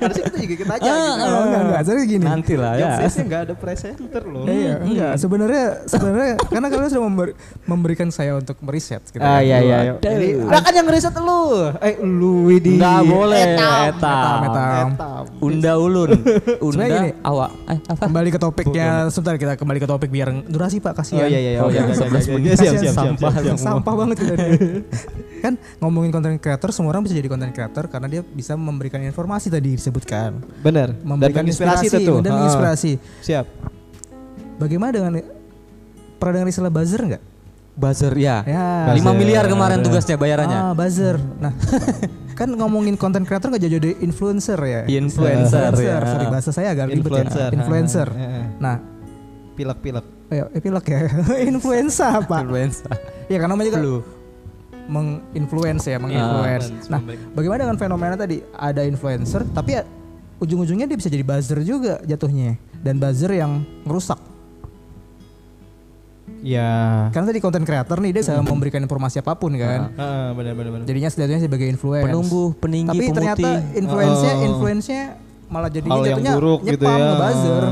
harusnya 0.00 0.24
kita 0.26 0.36
juga 0.36 0.54
kita 0.56 0.72
aja 0.74 0.90
gitu. 0.90 1.22
Oh, 1.22 1.42
enggak 1.42 1.62
enggak, 1.62 1.82
jadi 1.84 2.00
gini. 2.02 2.24
Nanti 2.24 2.54
lah 2.54 2.72
ya. 2.74 2.80
Job 2.80 2.92
desk-nya 3.00 3.24
nggak 3.24 3.40
ada 3.40 3.54
presenter 3.54 4.22
loh 4.24 4.44
Iya, 4.44 4.74
enggak. 4.82 5.12
Sebenarnya 5.16 5.64
sebenarnya 5.86 6.32
karena 6.42 6.66
kalian 6.68 6.88
sudah 6.90 7.04
member- 7.04 7.34
memberikan 7.64 8.08
saya 8.10 8.32
untuk 8.34 8.58
meriset 8.60 9.02
gitu. 9.06 9.20
ah 9.20 9.38
kan. 9.38 9.42
iya 9.42 9.58
iya 9.60 9.76
iya. 9.84 9.92
Jadi, 9.96 10.28
kan 10.42 10.72
yang 10.74 10.86
ngeriset 10.86 11.14
lu 11.14 11.40
eh 11.78 11.94
lu 12.00 12.50
Widi 12.50 12.74
Nggak 12.76 13.00
boleh. 13.06 13.42
Etam. 13.86 14.38
Etam. 14.42 14.86
Unda 15.38 15.72
ulun. 15.76 16.10
Unda 16.66 16.86
awak. 17.22 17.50
Eh? 17.68 17.78
Kembali 17.92 18.28
ke 18.28 18.38
topiknya, 18.38 19.06
sebentar 19.20 19.36
kita 19.36 19.54
kembali 19.54 19.78
ke 19.78 19.86
topik 19.86 20.08
biar 20.08 20.28
durasi 20.44 20.80
Pak 20.80 20.90
oh 20.90 20.96
kasihan. 20.96 21.28
iya 21.28 21.38
iya 21.38 21.50
iya 21.54 21.60
Oh, 21.60 21.68
iya, 21.68 21.84
11 21.84 22.00
oke, 22.00 22.08
oke. 22.08 22.30
menit. 22.34 22.56
siap 22.56 22.74
siap 22.74 22.94
sampah 22.96 23.30
siap, 23.30 23.44
siap. 23.44 23.58
Sampah 23.60 23.94
banget 23.94 24.16
kita 24.16 24.34
kan 25.44 25.52
ngomongin 25.78 26.10
konten 26.10 26.36
creator 26.36 26.72
semua 26.72 26.92
orang 26.92 27.04
bisa 27.04 27.12
jadi 27.12 27.28
konten 27.28 27.52
creator 27.52 27.84
karena 27.86 28.08
dia 28.08 28.20
bisa 28.24 28.56
memberikan 28.56 29.00
informasi 29.00 29.48
tadi 29.48 29.76
disebutkan. 29.76 30.40
bener 30.60 30.92
dan 30.92 31.04
Memberikan 31.04 31.44
menginspirasi 31.44 31.84
inspirasi 31.84 31.96
tentu 32.00 32.14
dan 32.20 32.32
menginspirasi. 32.34 32.92
siap 33.20 33.44
Bagaimana 34.56 34.92
dengan 34.92 35.12
pernah 36.20 36.32
dengar 36.36 36.48
istilah 36.52 36.68
buzzer 36.68 37.00
enggak? 37.00 37.22
Buzzer 37.80 38.12
ya. 38.12 38.44
Ya. 38.44 38.92
5 38.92 39.00
miliar 39.16 39.48
kemarin 39.48 39.80
tugasnya 39.80 40.20
bayarannya. 40.20 40.58
Ah, 40.68 40.72
buzzer. 40.76 41.16
Nah, 41.40 41.56
kan 42.38 42.52
ngomongin 42.52 43.00
konten 43.00 43.24
creator 43.24 43.48
nggak 43.48 43.62
jadi 43.64 43.74
jadi 43.80 43.90
influencer 44.04 44.60
ya? 44.60 44.80
Influencer, 44.84 45.72
ya. 45.80 45.96
Sorry 46.04 46.26
bahasa 46.28 46.50
saya 46.52 46.76
agak 46.76 46.92
ribet 46.92 47.08
Influencer, 47.08 47.48
ya. 47.48 47.56
Influencer. 47.56 48.08
ah, 48.12 48.20
ah. 48.20 48.44
Nah, 48.60 48.76
pilek-pilek 49.60 50.06
ayo 50.30 50.44
epilog 50.50 50.80
ya. 50.82 51.00
Influenza 51.50 52.06
apa? 52.18 52.40
Influencer. 52.40 52.88
ya 53.26 53.36
karena 53.36 53.52
namanya 53.52 53.68
juga 53.68 53.80
Flu. 53.80 53.96
menginfluence 54.86 55.84
ya, 55.84 55.98
menginfluence. 55.98 56.66
influence, 56.66 56.88
nah, 56.88 56.98
bagaimana 57.30 57.62
dengan 57.62 57.76
fenomena 57.76 58.14
tadi? 58.14 58.40
Ada 58.50 58.82
influencer 58.84 59.44
tapi 59.48 59.74
ya, 59.74 59.82
ujung-ujungnya 60.38 60.86
dia 60.86 60.96
bisa 60.96 61.06
jadi 61.06 61.22
buzzer 61.22 61.60
juga 61.60 62.00
jatuhnya. 62.02 62.56
Dan 62.76 62.96
buzzer 62.96 63.30
yang 63.30 63.52
merusak. 63.84 64.16
ya 66.40 67.10
Karena 67.10 67.26
tadi 67.28 67.38
konten 67.38 67.62
creator 67.62 67.98
nih 67.98 68.10
dia 68.12 68.22
bisa 68.24 68.40
memberikan 68.40 68.80
informasi 68.80 69.20
apa 69.20 69.34
pun 69.34 69.52
kan. 69.52 69.92
ah, 69.94 70.32
bener 70.32 70.54
bener 70.54 70.70
bener 70.72 70.84
Jadinya 70.86 71.06
setidaknya 71.06 71.38
sebagai 71.42 71.68
influence. 71.68 72.06
Penumbuh, 72.06 72.48
peninggi, 72.56 72.88
Tapi 72.88 73.02
pemutih. 73.02 73.14
ternyata 73.14 73.48
influence-nya 73.76 74.32
Oh. 74.32 74.46
influence-nya 74.46 75.02
malah 75.46 75.68
jadinya 75.68 75.92
Hal 75.92 76.02
yang 76.02 76.10
jatuhnya 76.16 76.32
buruk 76.34 76.60
gitu 76.64 76.80
nyepam, 76.80 76.96
ya. 76.96 77.06
ngebuzzer. 77.10 77.64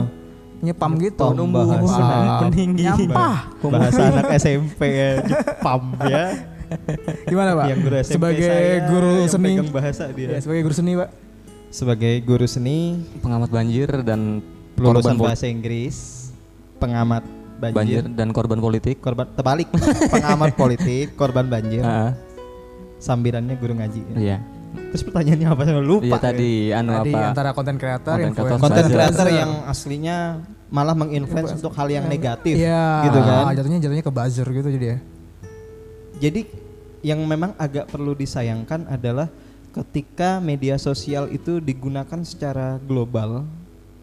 Nyepam 0.58 0.98
gitu. 0.98 1.22
Bahasa. 1.48 2.06
peninggi. 2.42 2.84
Nyampah. 2.84 3.36
bahasa 3.64 4.00
anak 4.08 4.26
SMP 4.36 4.80
ya 4.88 5.10
Jepam 5.22 5.82
ya 6.02 6.24
Gimana, 7.24 7.50
Pak? 7.54 7.64
yang 7.66 7.80
guru 7.80 7.96
SMP 7.96 8.12
sebagai 8.12 8.44
saya 8.44 8.74
guru 8.86 9.12
yang 9.16 9.30
seni. 9.30 9.52
bahasa 9.70 10.04
dia 10.10 10.26
Ya, 10.28 10.38
sebagai 10.38 10.62
guru 10.62 10.74
seni, 10.74 10.92
Pak. 10.94 11.10
sebagai 11.68 12.14
guru 12.22 12.46
seni 12.46 12.78
pengamat 13.18 13.48
banjir 13.48 13.88
dan 14.02 14.44
lulusan 14.74 15.16
bahasa 15.16 15.46
Inggris 15.46 16.28
pengamat 16.76 17.24
banjir. 17.58 17.74
banjir, 17.74 18.02
dan 18.10 18.28
korban 18.30 18.58
politik. 18.58 18.98
korban 18.98 19.26
terbalik 19.30 19.66
pengamat 20.08 20.52
politik 20.54 21.14
korban 21.14 21.46
banjir 21.46 21.80
Heeh. 21.88 22.12
sambilannya 22.98 23.54
guru 23.54 23.72
ngaji 23.74 24.00
Iya. 24.14 24.38
Terus 24.88 25.02
pertanyaannya 25.02 25.48
apa 25.48 25.62
saya 25.62 25.78
lupa 25.78 26.04
Iya 26.04 26.14
ya. 26.14 26.20
tadi 26.20 26.52
anu 26.70 26.90
Tadi 26.94 27.12
apa? 27.12 27.20
antara 27.28 27.50
konten 27.52 27.76
creator, 27.76 28.14
Konten 28.14 28.30
influencer. 28.30 28.56
creator, 28.56 28.64
konten 28.64 28.84
creator 28.88 29.26
yang 29.28 29.50
aslinya 29.64 30.16
malah 30.68 30.92
menginfluence 30.92 31.52
untuk 31.54 31.72
hal 31.72 31.88
yang 31.88 32.04
negatif 32.04 32.54
Iya, 32.54 33.04
gitu 33.04 33.20
kan 33.20 33.44
Jatuhnya 33.52 33.78
jatuhnya 33.78 34.02
ke 34.02 34.12
buzzer 34.12 34.46
gitu 34.46 34.68
jadi 34.70 34.86
ya. 34.86 34.98
Jadi 36.18 36.40
yang 37.00 37.22
memang 37.22 37.54
agak 37.54 37.86
perlu 37.86 38.10
disayangkan 38.12 38.88
adalah 38.88 39.30
ketika 39.70 40.40
media 40.40 40.74
sosial 40.74 41.30
itu 41.30 41.62
digunakan 41.62 42.18
secara 42.26 42.82
global, 42.82 43.46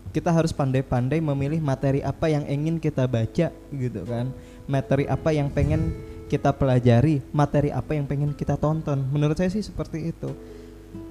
kita 0.10 0.32
harus 0.32 0.56
pandai-pandai 0.56 1.20
memilih 1.20 1.60
materi 1.60 2.00
apa 2.00 2.32
yang 2.32 2.48
ingin 2.48 2.80
kita 2.80 3.04
baca 3.04 3.52
gitu 3.52 4.02
kan. 4.08 4.32
Materi 4.64 5.06
apa 5.06 5.36
yang 5.36 5.52
pengen 5.52 5.92
kita 6.26 6.56
pelajari, 6.56 7.20
materi 7.30 7.70
apa 7.70 7.92
yang 7.92 8.08
pengen 8.08 8.32
kita 8.32 8.56
tonton. 8.56 9.04
Menurut 9.12 9.36
saya 9.36 9.52
sih 9.52 9.60
seperti 9.60 10.10
itu. 10.10 10.32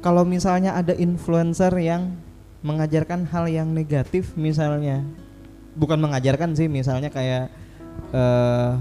Kalau 0.05 0.23
misalnya 0.29 0.76
ada 0.76 0.93
influencer 0.93 1.73
yang 1.81 2.17
mengajarkan 2.64 3.29
hal 3.29 3.49
yang 3.49 3.73
negatif 3.73 4.37
misalnya, 4.37 5.05
bukan 5.76 5.99
mengajarkan 6.00 6.57
sih 6.57 6.71
misalnya 6.71 7.11
kayak 7.11 7.50
eh, 8.14 8.73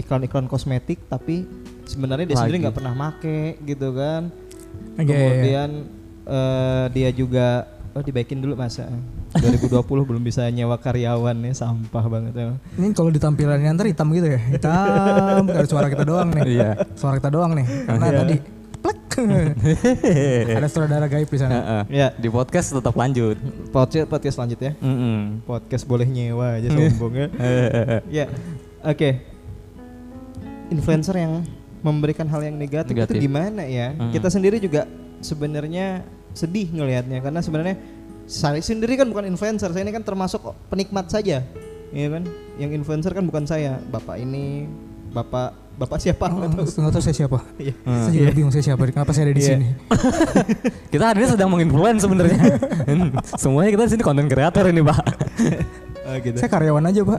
iklan-iklan 0.00 0.50
kosmetik 0.50 1.06
tapi 1.06 1.46
sebenarnya 1.86 2.34
dia 2.34 2.36
sendiri 2.40 2.58
Lagi. 2.58 2.64
nggak 2.66 2.76
pernah 2.76 2.94
make 2.96 3.60
gitu 3.62 3.94
kan 3.94 4.32
Oke, 4.98 5.06
kemudian 5.06 5.70
eh, 6.26 6.84
dia 6.90 7.10
juga 7.14 7.70
oh 7.94 8.02
dibaikin 8.02 8.42
dulu 8.42 8.58
masa 8.58 8.90
2020 9.38 9.86
belum 9.86 10.22
bisa 10.22 10.46
nyewa 10.50 10.78
karyawan 10.78 11.34
ya 11.46 11.54
sampah 11.54 12.04
banget 12.06 12.34
ya. 12.34 12.54
Ini 12.78 12.94
kalau 12.94 13.10
di 13.10 13.18
tampilannya 13.18 13.70
ntar 13.74 13.86
hitam 13.90 14.10
gitu 14.14 14.30
ya. 14.34 14.38
Hitam, 14.38 15.42
ada 15.54 15.66
suara 15.66 15.86
kita 15.90 16.06
doang 16.06 16.30
nih. 16.34 16.42
Iya. 16.58 16.70
Suara 16.94 17.18
kita 17.18 17.30
doang 17.34 17.58
nih. 17.58 17.66
Karena 17.86 18.06
tadi 18.14 18.36
plek. 18.38 18.53
ada 20.56 20.66
sutradara 20.66 21.06
gaib 21.06 21.26
di 21.26 21.38
sana. 21.38 21.54
Heeh. 21.54 21.82
ya 21.92 22.08
Di 22.12 22.28
podcast 22.28 22.72
tetap 22.72 22.94
lanjut. 22.94 23.36
podcast 23.70 24.06
podcast 24.06 24.36
lanjut 24.36 24.58
ya 24.58 24.72
podcast 25.42 25.84
boleh 25.84 26.04
nyewa 26.04 26.58
aja 26.58 26.68
sombong 26.68 27.12
ya 27.14 27.26
ya 28.22 28.24
oke 28.82 29.10
influencer 30.68 31.14
yang 31.16 31.44
memberikan 31.80 32.24
hal 32.26 32.40
yang 32.40 32.56
negatif, 32.56 32.96
Negatif. 32.96 33.20
itu 33.20 33.28
gimana 33.28 33.62
ya 33.64 33.92
Mm. 33.92 34.10
kita 34.10 34.28
sendiri 34.28 34.56
juga 34.56 34.88
sebenarnya 35.20 36.00
sedih 36.32 36.72
ngelihatnya 36.72 37.20
karena 37.20 37.40
sebenarnya 37.40 37.76
saya 38.24 38.56
sendiri 38.58 38.96
kan 38.96 39.06
bukan 39.06 39.28
influencer 39.28 39.68
saya 39.68 39.84
ini 39.84 39.92
kan 39.92 40.00
termasuk 40.00 40.40
penikmat 40.72 41.12
saja 41.12 41.44
ya 41.92 42.06
kan 42.08 42.24
yang 42.56 42.72
influencer 42.72 43.12
kan 43.12 43.22
bukan 43.22 43.44
saya 43.44 43.76
bapak 43.92 44.16
ini 44.18 44.64
bapak 45.12 45.52
bapak 45.74 45.98
siapa 45.98 46.24
Oh, 46.26 46.46
tahu 46.46 46.64
nggak 46.64 46.92
tahu 46.92 47.02
saya 47.02 47.16
siapa. 47.16 47.38
Iya. 47.56 47.74
Saya 47.82 48.12
juga 48.14 48.32
bingung 48.32 48.50
saya 48.50 48.64
siapa. 48.64 48.82
Kenapa 48.86 49.10
saya 49.10 49.26
ada 49.26 49.34
di 49.34 49.42
Iya. 49.42 49.50
sini? 49.52 49.66
Kita 50.92 51.04
hari 51.04 51.18
ini 51.20 51.28
sedang 51.28 51.50
menginfluence 51.50 52.00
sebenarnya. 52.00 52.38
Semuanya 53.42 53.70
kita 53.70 53.82
di 53.84 53.92
sini 53.92 54.02
konten 54.02 54.26
kreator 54.26 54.64
ini, 54.66 54.80
Pak. 54.80 55.02
Oh, 56.04 56.12
gitu. 56.20 56.36
Saya 56.36 56.52
karyawan 56.52 56.84
aja, 56.84 57.00
Pak. 57.00 57.16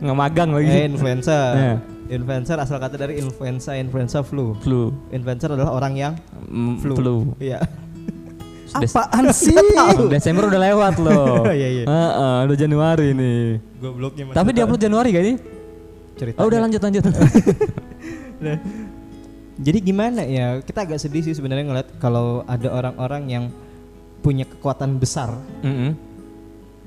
Nggak 0.00 0.16
magang 0.16 0.50
lagi. 0.50 0.72
Eh, 0.72 0.88
influencer 0.88 1.52
Iya. 1.52 1.74
influencer 2.10 2.56
asal 2.56 2.80
kata 2.80 2.96
dari 2.96 3.20
influenza 3.20 3.76
influenza 3.76 4.24
flu 4.24 4.56
Flu. 4.56 4.88
influencer 5.10 5.52
adalah 5.52 5.70
orang 5.70 5.94
yang 5.94 6.12
Mm, 6.42 6.80
flu, 6.80 6.94
flu. 6.96 7.14
iya 7.36 7.60
Des- 8.72 8.90
Apaan 8.90 9.28
sih? 9.30 9.52
Desember 10.08 10.48
udah 10.48 10.60
lewat 10.64 10.94
loh. 10.96 11.44
Iya, 11.44 11.68
iya. 11.70 11.84
Heeh, 11.84 12.36
udah 12.46 12.56
Januari 12.56 13.12
nih. 13.12 13.60
gobloknya 13.78 14.22
Tapi 14.32 14.48
dia 14.50 14.62
upload 14.64 14.80
Januari 14.80 15.08
gak 15.10 15.22
ini? 15.22 15.34
Cerita 16.20 16.36
Oh 16.44 16.52
udah 16.52 16.60
lanjut 16.60 16.80
lanjut. 16.84 17.04
jadi 19.66 19.78
gimana 19.80 20.24
ya 20.24 20.60
kita 20.60 20.84
agak 20.84 21.00
sedih 21.00 21.24
sih 21.24 21.36
sebenarnya 21.36 21.64
ngeliat 21.68 21.88
kalau 22.00 22.44
ada 22.44 22.68
orang-orang 22.68 23.22
yang 23.28 23.44
punya 24.20 24.44
kekuatan 24.44 25.00
besar 25.00 25.32
Mm-mm. 25.64 25.96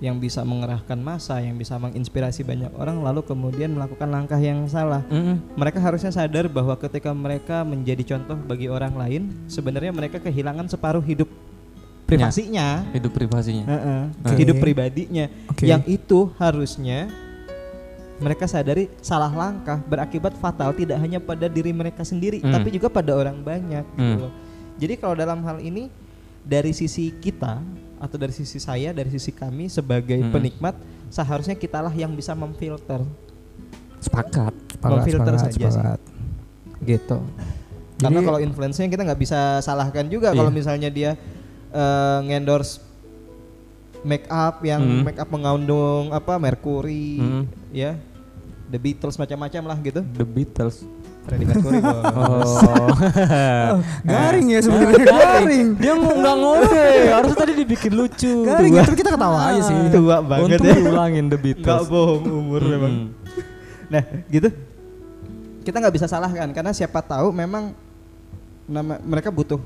yang 0.02 0.20
bisa 0.22 0.46
mengerahkan 0.46 1.00
massa, 1.00 1.42
yang 1.42 1.58
bisa 1.58 1.80
menginspirasi 1.82 2.46
banyak 2.46 2.70
orang 2.78 3.02
lalu 3.02 3.26
kemudian 3.26 3.74
melakukan 3.74 4.10
langkah 4.12 4.38
yang 4.38 4.70
salah. 4.70 5.02
Mm-mm. 5.10 5.42
Mereka 5.58 5.80
harusnya 5.82 6.14
sadar 6.14 6.46
bahwa 6.52 6.78
ketika 6.78 7.10
mereka 7.16 7.66
menjadi 7.66 8.14
contoh 8.14 8.38
bagi 8.38 8.68
orang 8.70 8.94
lain, 8.94 9.34
sebenarnya 9.50 9.96
mereka 9.96 10.22
kehilangan 10.22 10.70
separuh 10.70 11.02
hidup 11.02 11.30
privasinya, 12.04 12.84
Hidup 12.94 13.16
privasinya. 13.16 13.66
Heeh, 13.66 14.02
Oke. 14.28 14.36
hidup 14.38 14.56
pribadinya. 14.62 15.26
Oke. 15.50 15.66
Yang 15.66 15.84
itu 15.88 16.20
harusnya 16.38 17.10
mereka 18.24 18.48
sadari 18.48 18.88
salah 19.00 19.28
langkah 19.28 19.84
berakibat 19.84 20.32
fatal 20.34 20.72
tidak 20.72 20.96
hanya 20.98 21.20
pada 21.20 21.46
diri 21.46 21.70
mereka 21.70 22.02
sendiri, 22.02 22.40
Hmm. 22.40 22.50
tapi 22.50 22.72
juga 22.72 22.88
pada 22.88 23.12
orang 23.12 23.36
banyak. 23.38 23.84
gitu 23.92 24.00
Hmm. 24.00 24.22
loh. 24.24 24.34
Jadi 24.80 24.94
kalau 24.96 25.14
dalam 25.14 25.44
hal 25.44 25.60
ini 25.60 25.92
dari 26.42 26.72
sisi 26.72 27.12
kita 27.14 27.60
atau 28.00 28.16
dari 28.16 28.32
sisi 28.32 28.58
saya, 28.58 28.90
dari 28.90 29.08
sisi 29.08 29.30
kami 29.30 29.68
sebagai 29.68 30.18
Hmm. 30.18 30.32
penikmat, 30.32 30.76
seharusnya 31.08 31.54
kitalah 31.54 31.92
yang 31.92 32.12
bisa 32.12 32.32
memfilter. 32.32 33.04
Sepakat. 34.00 34.52
Memfilter 34.80 35.36
saja 35.38 35.52
sih. 35.52 35.68
sepakat. 35.70 36.00
gitu. 36.82 37.16
Karena 37.96 38.20
kalau 38.20 38.40
influence-nya 38.40 38.92
kita 38.92 39.08
nggak 39.08 39.16
bisa 39.18 39.40
salahkan 39.60 40.04
juga 40.06 40.32
Iya. 40.32 40.38
kalau 40.38 40.52
misalnya 40.52 40.88
dia 40.88 41.16
eh, 41.72 42.20
ngendorse 42.22 42.84
make 44.04 44.28
up 44.28 44.60
yang 44.62 44.84
Hmm. 44.84 45.02
make 45.02 45.16
up 45.16 45.26
mengandung 45.26 46.12
apa 46.12 46.36
merkuri 46.36 47.18
Hmm. 47.18 47.44
ya 47.72 47.96
The 48.74 48.82
Beatles 48.82 49.16
macam-macam 49.16 49.62
lah 49.70 49.78
gitu. 49.80 50.02
The 50.02 50.26
Beatles. 50.26 50.82
Freddie 51.24 51.46
Mercury 51.46 51.80
bos. 51.80 52.52
Oh. 52.60 52.90
Garing 54.04 54.48
ya 54.50 54.60
sebenarnya 54.60 55.06
garing. 55.08 55.68
Dia 55.80 55.94
ng- 55.96 56.20
nggak 56.20 56.36
ngomong. 56.42 56.68
Harusnya 57.08 57.38
tadi 57.38 57.54
dibikin 57.56 57.94
lucu. 57.94 58.44
Garing 58.44 58.74
ya, 58.74 58.84
kita 58.84 59.14
ketawa 59.14 59.40
aja 59.48 59.62
sih. 59.64 59.76
Tua 59.88 60.20
banget 60.20 60.60
Untung 60.60 60.68
ya. 60.68 60.76
diulangin 60.76 61.26
The 61.30 61.38
Nggak 61.38 61.46
Beatles. 61.56 61.88
bohong 61.88 62.24
umur 62.28 62.60
Mm-mm. 62.60 62.74
memang. 62.76 62.94
Nah 63.88 64.04
gitu. 64.28 64.50
Kita 65.64 65.76
nggak 65.80 65.96
bisa 65.96 66.06
salahkan 66.10 66.50
karena 66.52 66.76
siapa 66.76 67.00
tahu 67.00 67.32
memang 67.32 67.72
nama 68.68 69.00
mereka 69.00 69.32
butuh 69.32 69.64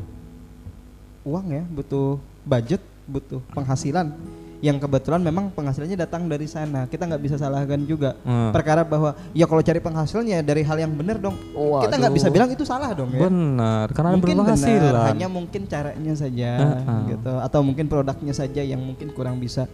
uang 1.24 1.48
ya, 1.50 1.64
butuh 1.66 2.22
budget, 2.44 2.84
butuh 3.10 3.42
penghasilan 3.50 4.14
yang 4.58 4.82
kebetulan 4.82 5.22
memang 5.22 5.54
penghasilannya 5.54 5.94
datang 5.94 6.26
dari 6.26 6.50
sana. 6.50 6.90
Kita 6.90 7.06
nggak 7.06 7.22
bisa 7.22 7.36
salahkan 7.38 7.78
juga. 7.86 8.18
Hmm. 8.26 8.50
Perkara 8.50 8.82
bahwa 8.82 9.14
ya 9.38 9.46
kalau 9.46 9.62
cari 9.62 9.78
penghasilannya 9.78 10.42
dari 10.42 10.66
hal 10.66 10.78
yang 10.82 10.98
benar 10.98 11.22
dong. 11.22 11.38
Kita 11.54 11.94
nggak 11.94 12.10
Waduh. 12.10 12.18
bisa 12.18 12.28
bilang 12.34 12.50
itu 12.50 12.66
salah 12.66 12.90
dong 12.98 13.14
ya. 13.14 13.30
Benar, 13.30 13.86
karena 13.94 14.10
mungkin 14.18 14.34
benar, 14.34 14.46
berpenghasilan. 14.50 15.06
hanya 15.14 15.28
mungkin 15.30 15.62
caranya 15.70 16.14
saja 16.18 16.50
Heeh. 16.58 17.00
gitu 17.14 17.34
atau 17.38 17.60
mungkin 17.62 17.86
produknya 17.86 18.34
saja 18.34 18.62
yang 18.66 18.82
mungkin 18.82 19.14
kurang 19.14 19.38
bisa 19.38 19.70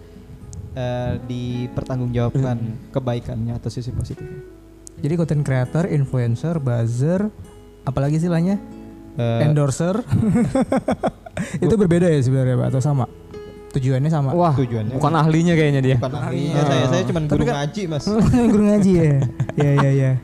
eh, 0.75 1.15
dipertanggungjawabkan 1.23 2.91
kebaikannya 2.91 3.55
atau 3.55 3.71
sisi 3.71 3.95
positifnya. 3.95 4.43
Jadi 4.99 5.13
content 5.15 5.43
creator, 5.43 5.83
influencer, 5.87 6.59
buzzer, 6.59 7.31
apalagi 7.83 8.19
istilahnya 8.19 8.59
Eh, 9.13 9.45
endorser. 9.45 10.01
itu 11.65 11.73
berbeda 11.77 12.09
ya 12.09 12.17
sebenarnya 12.17 12.57
Pak 12.57 12.67
atau 12.73 12.81
sama? 12.81 13.05
Tujuannya 13.73 14.09
sama. 14.09 14.29
Wah, 14.31 14.53
Tujuannya. 14.53 14.93
bukan 14.93 15.13
ahlinya 15.13 15.53
kayaknya 15.57 15.81
dia. 15.81 15.95
bukan 15.97 16.21
ahlinya 16.21 16.61
saya 16.61 16.85
saya 16.87 17.03
cuma 17.09 17.19
guru 17.25 17.43
ngaji 17.43 17.81
mas 17.89 18.05
Guru 18.53 18.63
ngaji 18.69 18.91
ya. 18.93 19.05
Ya 19.57 19.71
ya 19.81 19.89
ya. 19.91 20.11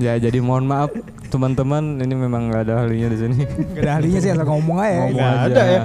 Ya, 0.00 0.16
jadi 0.16 0.40
mohon 0.40 0.64
maaf 0.64 0.88
teman-teman, 1.28 2.00
ini 2.00 2.14
memang 2.16 2.48
nggak 2.48 2.62
ada 2.64 2.74
ahlinya 2.86 3.12
di 3.12 3.18
sini. 3.20 3.36
Gak 3.76 3.82
ada 3.84 3.90
ahlinya 4.00 4.18
sih 4.18 4.30
asal 4.32 4.46
ngomong 4.48 4.78
aja. 4.80 4.96
Ngomong 4.96 5.12
Nggak 5.20 5.30
aja. 5.30 5.44
ada 5.46 5.62
ya 5.62 5.80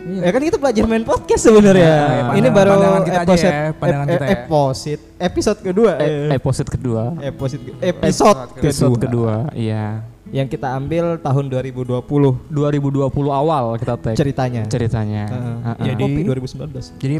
ya 0.00 0.30
kan 0.32 0.40
kita 0.40 0.56
belajar 0.56 0.84
main 0.88 1.04
podcast 1.04 1.42
sebenarnya 1.44 1.84
Ya, 1.84 2.00
ya, 2.00 2.32
ini 2.40 2.48
baru 2.48 2.70
episode 3.04 3.52
ya, 3.52 3.70
pandangan 3.76 4.06
kita 4.08 4.24
ya. 4.24 4.32
episode 4.32 5.02
episode 5.20 5.58
kedua 5.60 5.92
episode 6.32 6.68
kedua. 6.72 7.02
episode 7.20 7.62
episode 7.84 8.38
Episode 8.56 8.96
kedua 8.96 8.96
kedua, 8.96 9.34
iya. 9.52 10.00
Yang 10.30 10.46
kita 10.46 10.72
ambil 10.72 11.18
tahun 11.18 11.50
2020 11.50 12.06
2020 12.48 13.10
awal 13.30 13.74
kita 13.76 13.94
tag 13.96 14.14
ceritanya 14.14 14.62
ceritanya. 14.66 15.24
Heeh. 15.26 15.56
Heeh. 15.64 15.84
Jadi- 15.88 16.04
Kopi 16.04 16.20
2019 16.24 16.94
Jadi 16.96 17.16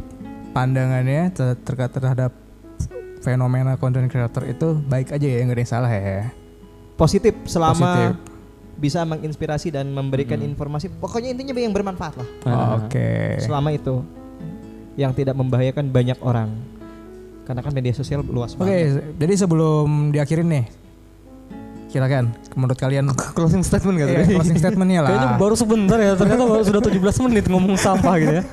pandangannya 0.51 1.23
ter- 1.31 1.59
terkait 1.59 1.91
terhadap 1.91 2.31
fenomena 3.21 3.77
content 3.77 4.07
creator 4.07 4.43
itu 4.45 4.79
baik 4.83 5.11
aja 5.11 5.23
ya 5.23 5.39
nggak 5.41 5.53
ada 5.53 5.61
yang 5.61 5.69
salah 5.69 5.91
ya. 5.91 6.31
positif 6.97 7.33
selama 7.45 7.81
Positif. 7.81 8.13
bisa 8.77 9.01
menginspirasi 9.03 9.69
dan 9.71 9.89
memberikan 9.89 10.37
Hmm. 10.37 10.47
informasi 10.47 10.89
pokoknya 10.91 11.33
intinya 11.33 11.53
yang 11.55 11.73
bermanfaat 11.73 12.15
lah 12.15 12.29
Heeh. 12.45 12.69
Oke. 12.79 13.11
selama 13.41 13.71
itu 13.71 14.05
yang 14.95 15.11
tidak 15.11 15.33
membahayakan 15.33 15.89
banyak 15.89 16.19
orang 16.21 16.53
karena 17.43 17.61
kan 17.61 17.73
media 17.73 17.91
sosial 17.91 18.21
luas 18.23 18.53
Oke, 18.53 18.63
banget 18.63 19.17
jadi 19.17 19.35
sebelum 19.37 20.13
diakhirin 20.13 20.47
nih, 20.47 20.65
silakan 21.91 22.25
menurut 22.55 22.79
kalian 22.79 23.11
Closing 23.35 23.67
statement 23.67 23.99
Iya, 23.99 24.07
tadi? 24.07 24.35
closing 24.39 24.59
statementnya 24.59 25.01
lah. 25.03 25.11
Kayaknya 25.11 25.29
baru 25.37 25.55
sebentar 25.59 25.99
ya, 25.99 26.13
ternyata 26.15 26.45
baru 26.47 26.63
sudah 26.63 26.83
17 26.87 27.25
menit 27.27 27.45
ngomong 27.51 27.75
sampah 27.75 28.15
gitu 28.17 28.35
ya. 28.39 28.45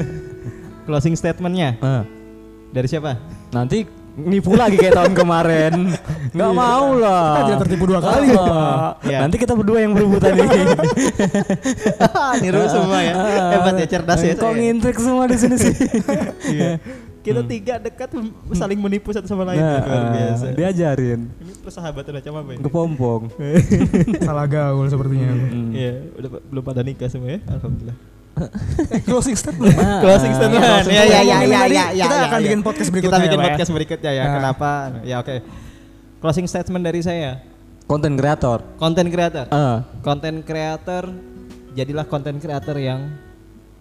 closing 0.88 1.14
statementnya 1.14 1.78
Nah, 1.78 2.02
dari 2.70 2.86
siapa 2.86 3.16
nanti 3.50 3.86
nipu 4.20 4.52
lagi 4.52 4.76
kayak 4.76 4.94
tahun 4.94 5.12
kemarin. 5.14 5.72
Nggak 6.36 6.52
mau 6.52 6.98
lah. 6.98 7.24
Kita 7.30 7.42
tidak 7.46 7.60
tertipu 7.64 7.84
dua 7.88 8.00
kali, 8.02 8.26
Pak. 8.34 9.06
Iya. 9.06 9.18
Nanti 9.24 9.36
kita 9.38 9.52
berdua 9.54 9.78
yang 9.80 9.92
berebutan 9.96 10.34
ini. 10.34 10.60
niru 12.42 12.60
semua 12.68 12.98
ya 13.00 13.14
hebat 13.54 13.74
ya 13.80 13.86
cerdas 13.86 14.20
ya 14.20 14.34
Kok 14.36 14.52
ngintrik 14.54 14.98
semua 14.98 15.24
di 15.30 15.36
sini 15.38 15.56
sih? 15.56 15.72
Iya. 16.52 16.70
Kita 17.20 17.40
tiga 17.44 17.74
dekat 17.76 18.08
saling 18.60 18.76
menipu 18.76 19.10
satu 19.10 19.24
sama 19.24 19.44
lain 19.44 19.58
Nah, 19.58 19.78
luar 19.78 19.92
ah, 19.92 20.10
biasa 20.10 20.44
diajarin. 20.52 21.20
ini 21.36 21.52
persahabatan 21.60 22.12
macam 22.14 22.32
apa 22.34 22.50
ini 22.50 22.62
Kepompong. 22.62 23.22
Salah 24.26 24.46
gaul 24.46 24.86
sepertinya. 24.86 25.28
Hmm. 25.28 25.70
Iya, 25.70 25.92
udah 26.14 26.28
pa- 26.30 26.42
belum 26.42 26.62
pada 26.64 26.80
nikah 26.80 27.06
semua 27.06 27.36
ya. 27.36 27.40
Alhamdulillah. 27.46 27.96
closing 29.06 29.36
statement. 29.36 29.74
Closing 30.00 30.32
statement. 30.32 30.62
closing 30.62 30.94
Ya 30.94 31.04
ya 31.04 31.20
ya 31.20 31.20
statement. 31.20 31.44
ya 31.44 31.60
ya 31.60 31.84
ya. 31.92 32.04
kita 32.04 32.14
ya, 32.14 32.24
akan 32.24 32.38
ya. 32.38 32.44
bikin 32.46 32.60
podcast 32.62 32.88
berikutnya 32.88 33.10
Kita 33.12 33.18
bikin 33.20 33.30
ya, 33.30 33.36
Pak, 33.36 33.44
ya. 33.44 33.50
podcast 33.50 33.70
berikutnya 33.70 34.10
ya. 34.10 34.22
Nah. 34.22 34.32
Kenapa? 34.34 34.70
Ya 35.02 35.16
oke. 35.20 35.36
Closing 36.18 36.46
statement 36.46 36.82
dari 36.82 37.00
saya. 37.00 37.32
Konten 37.84 38.14
kreator. 38.14 38.64
Konten 38.76 39.06
creator. 39.08 39.44
Ah, 39.50 39.84
Konten 40.00 40.40
creator 40.40 41.10
jadilah 41.70 42.02
konten 42.04 42.38
creator 42.38 42.74
yang 42.74 43.12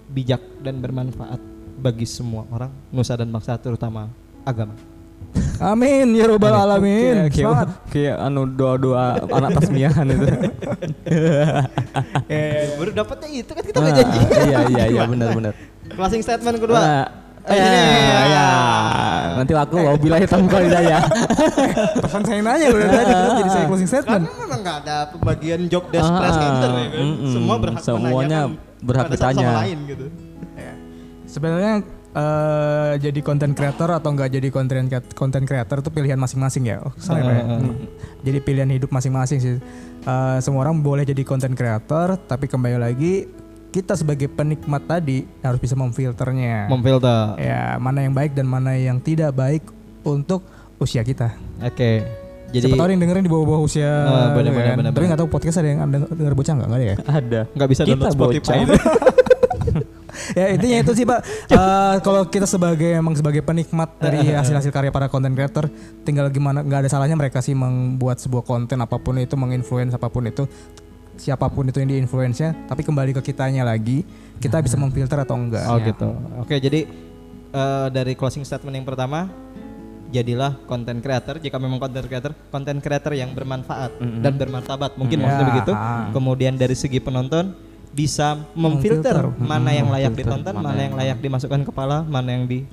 bijak 0.08 0.42
dan 0.60 0.78
bermanfaat 0.78 1.40
bagi 1.80 2.04
semua 2.04 2.44
orang, 2.50 2.68
nusa 2.90 3.16
dan 3.16 3.28
bangsa 3.28 3.56
terutama 3.56 4.12
agama. 4.44 4.76
Amin 5.60 6.16
ya 6.16 6.26
robbal 6.26 6.50
kayak, 6.50 6.66
alamin. 6.66 7.16
kayak, 7.28 7.36
Semangat. 7.36 7.70
kayak 7.90 8.16
anu 8.18 8.42
doa-doa 8.48 9.06
anak 9.30 9.50
tasmiahan 9.58 10.08
itu. 10.08 10.26
Eh, 12.28 12.62
baru 12.80 12.92
dapatnya 12.96 13.28
itu 13.36 13.52
kan 13.52 13.62
kita 13.62 13.76
Ah, 13.76 13.82
nggak 13.82 13.96
janji. 13.96 14.20
iya 14.42 14.60
iya 14.68 14.84
iya 14.90 15.02
benar-benar. 15.06 15.54
Closing 15.90 16.22
statement 16.22 16.58
kedua. 16.58 16.80
Ah, 16.80 17.08
Eh, 17.42 17.56
ya, 17.56 17.66
ini. 17.66 18.30
ya. 18.30 18.48
Nanti 19.36 19.52
aku 19.54 19.76
mau 19.80 19.98
bilang 19.98 20.20
hitam 20.20 20.46
kali 20.46 20.70
ya. 20.70 21.02
Pesan 22.04 22.22
saya 22.22 22.40
nanya 22.40 22.68
loh 22.68 22.80
tadi 22.84 23.14
jadi 23.40 23.50
saya 23.50 23.64
closing 23.66 23.90
statement. 23.90 24.24
Karena 24.24 24.40
memang 24.40 24.60
nggak 24.62 24.78
ada 24.84 24.98
pembagian 25.10 25.62
job 25.66 25.84
desk 25.90 26.06
Ah, 26.06 26.20
presenter 26.20 26.70
ya 26.70 26.88
kan. 26.90 27.06
Semua 27.28 27.56
berhak 27.58 27.82
Semuanya 27.82 28.40
berhak 28.80 29.08
ditanya. 29.10 29.46
sama 29.46 29.62
lain 29.66 29.78
gitu. 29.86 30.06
Sebenarnya 31.30 31.86
eh, 32.18 32.94
jadi 32.98 33.20
content 33.22 33.54
creator 33.54 33.90
atau 33.94 34.10
enggak 34.10 34.34
jadi 34.34 34.50
content 34.50 34.90
content 35.14 35.46
creator 35.46 35.78
itu 35.86 35.90
pilihan 35.94 36.18
masing-masing 36.18 36.64
ya. 36.66 36.82
Oh, 36.82 36.94
salah 36.98 37.22
ya, 37.22 37.34
ya? 37.38 37.44
Hmm. 37.46 37.86
Jadi 38.26 38.38
pilihan 38.42 38.70
hidup 38.74 38.90
masing-masing 38.90 39.38
sih. 39.38 39.56
Eh, 40.02 40.38
semua 40.42 40.66
orang 40.66 40.82
boleh 40.82 41.06
jadi 41.06 41.22
content 41.22 41.54
creator, 41.54 42.18
tapi 42.26 42.50
kembali 42.50 42.82
lagi 42.82 43.30
kita 43.70 43.94
sebagai 43.94 44.26
penikmat 44.34 44.82
tadi 44.90 45.30
harus 45.46 45.62
bisa 45.62 45.78
memfilternya. 45.78 46.66
Memfilter. 46.74 47.38
ya, 47.38 47.78
mana 47.78 48.02
yang 48.02 48.18
baik 48.18 48.34
dan 48.34 48.50
mana 48.50 48.74
yang 48.74 48.98
tidak 48.98 49.30
baik 49.38 49.62
untuk 50.02 50.42
usia 50.82 51.06
kita. 51.06 51.38
Oke. 51.62 52.02
Jadi 52.50 52.66
Siapa 52.66 52.82
tahu 52.82 52.90
yang 52.90 53.02
dengerin 53.06 53.22
di 53.22 53.30
bawah-bawah 53.30 53.62
usia. 53.62 53.86
Oh, 54.10 54.34
benar, 54.34 54.42
gitu 54.42 54.58
benar, 54.58 54.66
kan. 54.66 54.78
benar, 54.82 54.90
Tapi 54.90 54.98
benar. 54.98 55.10
nggak 55.14 55.22
tahu 55.22 55.30
podcast 55.30 55.58
ada 55.62 55.70
yang 55.70 55.80
denger 55.94 56.34
bocah 56.34 56.54
nggak? 56.58 56.68
Nggak 56.68 56.80
ada 56.82 56.88
ya? 56.90 56.98
Ada. 57.06 57.42
nggak 57.54 57.70
bisa 57.70 57.82
Kita 57.86 57.94
download 57.94 58.16
Spotify. 58.18 58.58
ya 60.32 60.46
intinya 60.50 60.78
itu 60.80 60.92
sih 60.94 61.04
pak 61.04 61.20
Eh, 61.50 61.96
kalau 62.00 62.24
kita 62.24 62.46
sebagai 62.46 62.90
emang 62.92 63.14
sebagai 63.14 63.42
penikmat 63.42 63.98
dari 63.98 64.30
hasil-hasil 64.30 64.70
karya 64.70 64.90
para 64.90 65.06
content 65.06 65.32
creator 65.32 65.66
tinggal 66.02 66.28
gimana 66.28 66.60
nggak 66.60 66.80
ada 66.82 66.90
salahnya 66.90 67.14
mereka 67.14 67.40
sih 67.40 67.54
membuat 67.54 68.18
sebuah 68.18 68.42
konten 68.42 68.78
apa 68.78 68.96
pun 68.96 69.18
itu 69.18 69.34
menginfluence 69.34 69.92
apa 69.92 70.08
pun 70.08 70.24
itu 70.24 70.46
siapa 71.16 71.48
pun 71.48 71.66
itu 71.66 71.78
yang 71.78 71.90
diinfluence-nya 71.90 72.66
tapi 72.66 72.82
kembali 72.82 73.12
ke 73.14 73.22
kitanya 73.26 73.62
lagi 73.62 74.08
kita 74.38 74.60
bisa 74.60 74.76
memfilter 74.76 75.20
atau 75.20 75.36
enggak 75.36 75.66
Oh 75.66 75.78
gitu. 75.78 76.10
Oke, 76.40 76.56
jadi 76.58 76.88
eh, 77.52 77.88
dari 77.90 78.14
closing 78.14 78.42
statement 78.42 78.72
yang 78.74 78.86
pertama 78.86 79.28
jadilah 80.10 80.58
content 80.64 80.98
creator 81.00 81.38
jika 81.38 81.58
memang 81.58 81.78
content 81.78 82.02
creator 82.04 82.32
content 82.48 82.80
creator 82.80 83.14
yang 83.14 83.30
bermanfaat 83.30 83.94
dan 84.00 84.34
bermartabat 84.34 84.96
mungkin 84.96 85.18
Mm. 85.18 85.24
maksudnya 85.24 85.44
Ya. 85.44 85.52
begitu 85.52 85.72
Ah. 85.72 86.10
kemudian 86.10 86.54
dari 86.56 86.74
segi 86.74 86.98
penonton 86.98 87.54
bisa 87.90 88.38
memfilter 88.54 89.18
Memfilter. 89.26 89.42
mana 89.42 89.70
yang 89.70 89.88
layak 89.90 90.14
ditonton, 90.14 90.54
mana 90.54 90.66
mana 90.66 90.80
yang 90.80 90.94
yang- 90.94 90.98
layak 90.98 91.18
dimasukkan 91.20 91.62
kepala, 91.64 92.04
mana 92.04 92.30
yang 92.32 92.46
di 92.46 92.64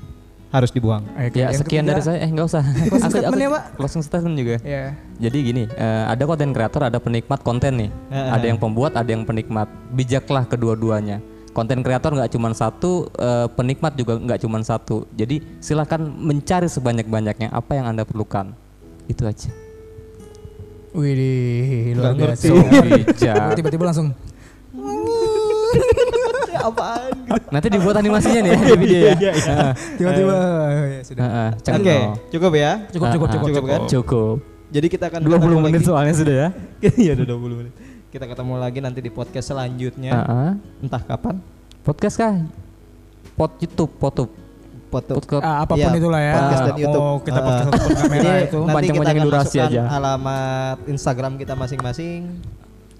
harus 0.47 0.71
dibuang. 0.71 1.03
Oke, 1.13 1.37
Ya 1.37 1.51
yang 1.51 1.59
sekian 1.59 1.85
ketiga- 1.85 1.91
dari 1.91 2.03
saya. 2.03 2.19
Eh 2.23 2.31
nggak 2.31 2.47
usah. 2.47 2.63
Closing 2.89 3.11
statement 3.11 3.41
ya, 3.41 3.51
Pak? 3.51 3.63
Closing 3.77 4.03
statement 4.03 4.37
juga. 4.37 4.57
Ya. 4.63 4.85
Jadi 5.19 5.39
gini, 5.43 5.63
eh, 5.67 6.05
ada 6.07 6.23
konten 6.23 6.51
kreator, 6.53 6.83
ada 6.87 6.99
penikmat 6.99 7.41
konten 7.43 7.73
nih. 7.77 7.91
Eh, 8.09 8.29
Ada 8.31 8.45
eh. 8.45 8.49
yang 8.55 8.59
pembuat, 8.59 8.93
ada 8.95 9.05
yang 9.07 9.25
penikmat. 9.25 9.69
Bijaklah 9.91 10.45
kedua-duanya. 10.45 11.19
Konten 11.51 11.81
kreator 11.81 12.13
nggak 12.13 12.31
cuma 12.31 12.53
satu, 12.53 13.09
eh, 13.11 13.49
penikmat 13.51 13.97
juga 13.97 14.17
nggak 14.17 14.39
cuma 14.39 14.61
satu. 14.61 15.09
Jadi 15.11 15.41
silahkan 15.59 15.99
mencari 15.99 16.69
sebanyak-banyaknya 16.69 17.49
apa 17.51 17.73
yang 17.75 17.89
anda 17.89 18.05
perlukan. 18.05 18.53
Itu 19.07 19.25
aja. 19.25 19.51
Wih, 20.93 21.93
luar 21.93 22.17
biasa. 22.17 22.49
Tiba-tiba 23.59 23.85
langsung 23.85 24.17
Apaan? 26.67 27.11
Nanti 27.49 27.67
dibuat 27.69 27.97
animasinya 27.97 28.41
nih 28.41 28.51
ya 28.51 28.59
di 28.67 28.73
video 28.77 28.99
ya. 29.01 29.15
Heeh. 29.15 29.73
tiba-tiba 29.97 30.35
ya 30.35 31.01
sudah. 31.03 31.23
Heeh, 31.23 31.49
Oke, 31.53 31.63
cengkol. 31.63 32.03
cukup 32.29 32.53
ya. 32.55 32.73
Cukup 32.89 33.07
cukup 33.09 33.29
cukup 33.31 33.47
cukup 33.49 33.69
kan? 33.69 33.81
Cukup. 33.87 34.37
Jadi 34.67 34.87
kita 34.89 35.05
akan 35.07 35.21
20 35.21 35.31
ketemu 35.31 35.59
menit 35.63 35.79
lagi. 35.79 35.89
soalnya 35.89 36.15
sudah 36.15 36.35
ya. 36.35 36.49
Iya, 36.99 37.13
udah 37.15 37.27
20 37.29 37.55
menit. 37.57 37.73
Kita 38.09 38.25
ketemu 38.25 38.55
lagi 38.57 38.79
nanti 38.81 38.99
di 38.99 39.11
podcast 39.11 39.47
selanjutnya. 39.47 40.13
Heeh. 40.13 40.51
Entah 40.81 41.01
kapan. 41.01 41.39
Podcast 41.81 42.17
kah? 42.17 42.35
Pot 43.33 43.53
YouTube, 43.57 43.93
potub. 43.95 44.31
Foto. 44.87 45.19
Podcast. 45.19 45.43
Ah, 45.43 45.61
apa 45.61 45.75
pun 45.75 45.83
Iya, 45.83 45.99
itulah 45.99 46.21
ya. 46.21 46.33
podcast 46.33 46.63
dan 46.63 46.71
Mau 46.71 46.79
YouTube. 46.79 47.19
kita 47.21 47.37
Ah. 47.37 47.45
podcast 47.45 47.69
ataupun 47.69 47.91
kamera 47.93 48.17
Jadi 48.17 48.31
itu. 48.39 48.57
nanti 48.57 48.65
kita 48.65 48.73
Panjang-panjangin 48.73 49.19
akan 49.19 49.29
durasi 49.29 49.57
aja. 49.59 49.83
alamat 49.89 50.79
Instagram 50.87 51.33
kita 51.37 51.53
masing-masing. 51.55 52.21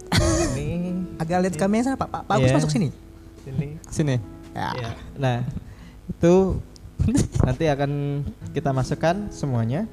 Ini, 0.47 0.69
Agak 1.17 1.37
lihat 1.41 1.55
kamera 1.57 1.83
sana 1.85 1.97
Pak. 1.97 2.09
Pak, 2.09 2.23
Pak 2.23 2.35
Agus 2.37 2.49
Iya. 2.49 2.57
masuk 2.59 2.71
sini. 2.71 2.89
Sini. 3.47 3.69
Sini. 3.87 4.17
Ya. 4.53 4.75
Ya. 4.75 4.91
Nah, 5.15 5.37
itu 6.09 6.59
nanti 7.47 7.65
akan 7.67 7.91
kita 8.51 8.71
masukkan 8.71 9.31
semuanya 9.31 9.87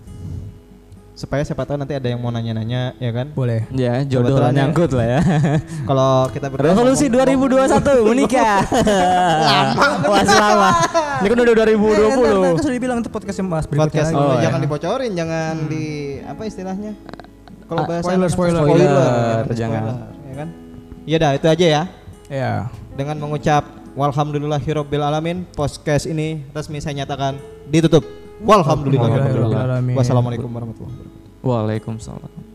supaya 1.13 1.45
siapa 1.45 1.61
tahu 1.61 1.77
nanti 1.77 1.93
ada 1.93 2.09
yang 2.09 2.17
mau 2.17 2.33
nanya-nanya 2.33 2.97
ya 2.97 3.11
kan 3.13 3.29
Boleh. 3.29 3.69
Ya, 3.69 4.01
jodoh 4.01 4.33
lah 4.33 4.49
ya. 4.49 4.65
nyangkut 4.65 4.89
lah 4.91 5.05
ya. 5.07 5.19
kalau 5.89 6.25
kita 6.27 6.49
berdua 6.49 6.73
Revolusi 6.73 7.05
ngomong- 7.05 7.69
2021 7.69 8.01
menikah. 8.09 8.65
lama. 9.39 9.87
Wah, 10.03 10.23
lama. 10.25 10.69
Ini 11.21 11.27
kan 11.29 11.37
udah 11.37 11.53
Eh, 11.53 11.53
ntar, 11.53 11.69
ntar, 11.69 11.77
2020. 11.77 12.41
kan 12.41 12.53
sudah 12.57 12.73
dibilang 12.73 12.97
itu 12.99 13.09
podcast 13.09 13.37
yang 13.37 13.47
berikutnya 13.47 13.77
podcast 13.77 14.09
lagi. 14.09 14.23
Oh, 14.25 14.35
jangan 14.41 14.57
ya. 14.57 14.63
dibocorin 14.65 15.11
jangan 15.13 15.53
di 15.69 15.85
apa 16.19 16.41
istilahnya 16.43 16.91
kalau 17.63 17.79
Ah, 17.79 17.87
bahasa 17.87 18.03
spoiler, 18.03 18.29
spoiler. 18.29 18.59
spoiler, 18.59 18.89
Spoiler, 18.89 19.45
jangan, 19.45 19.53
jangan. 19.53 19.83
spoiler, 19.85 20.25
ya 20.25 20.33
kan 20.33 20.47
ya 21.03 21.17
dah 21.19 21.31
itu 21.31 21.47
aja 21.47 21.65
ya 21.69 21.83
Ya. 22.25 22.51
Dengan 22.93 23.17
mengucap 23.17 23.65
walhamdulillahirabbil 23.97 25.01
alamin 25.01 25.45
podcast 25.53 26.05
ini 26.05 26.45
resmi 26.53 26.81
saya 26.81 27.03
nyatakan 27.03 27.37
ditutup. 27.69 28.05
Walhamdulillahirabbil 28.43 29.55
alamin 29.55 29.95
wassalamualaikum 29.97 30.49
warahmatullahi 30.49 30.93
wabarakatuh. 30.93 31.41
Waalaikumsalam. 31.43 32.52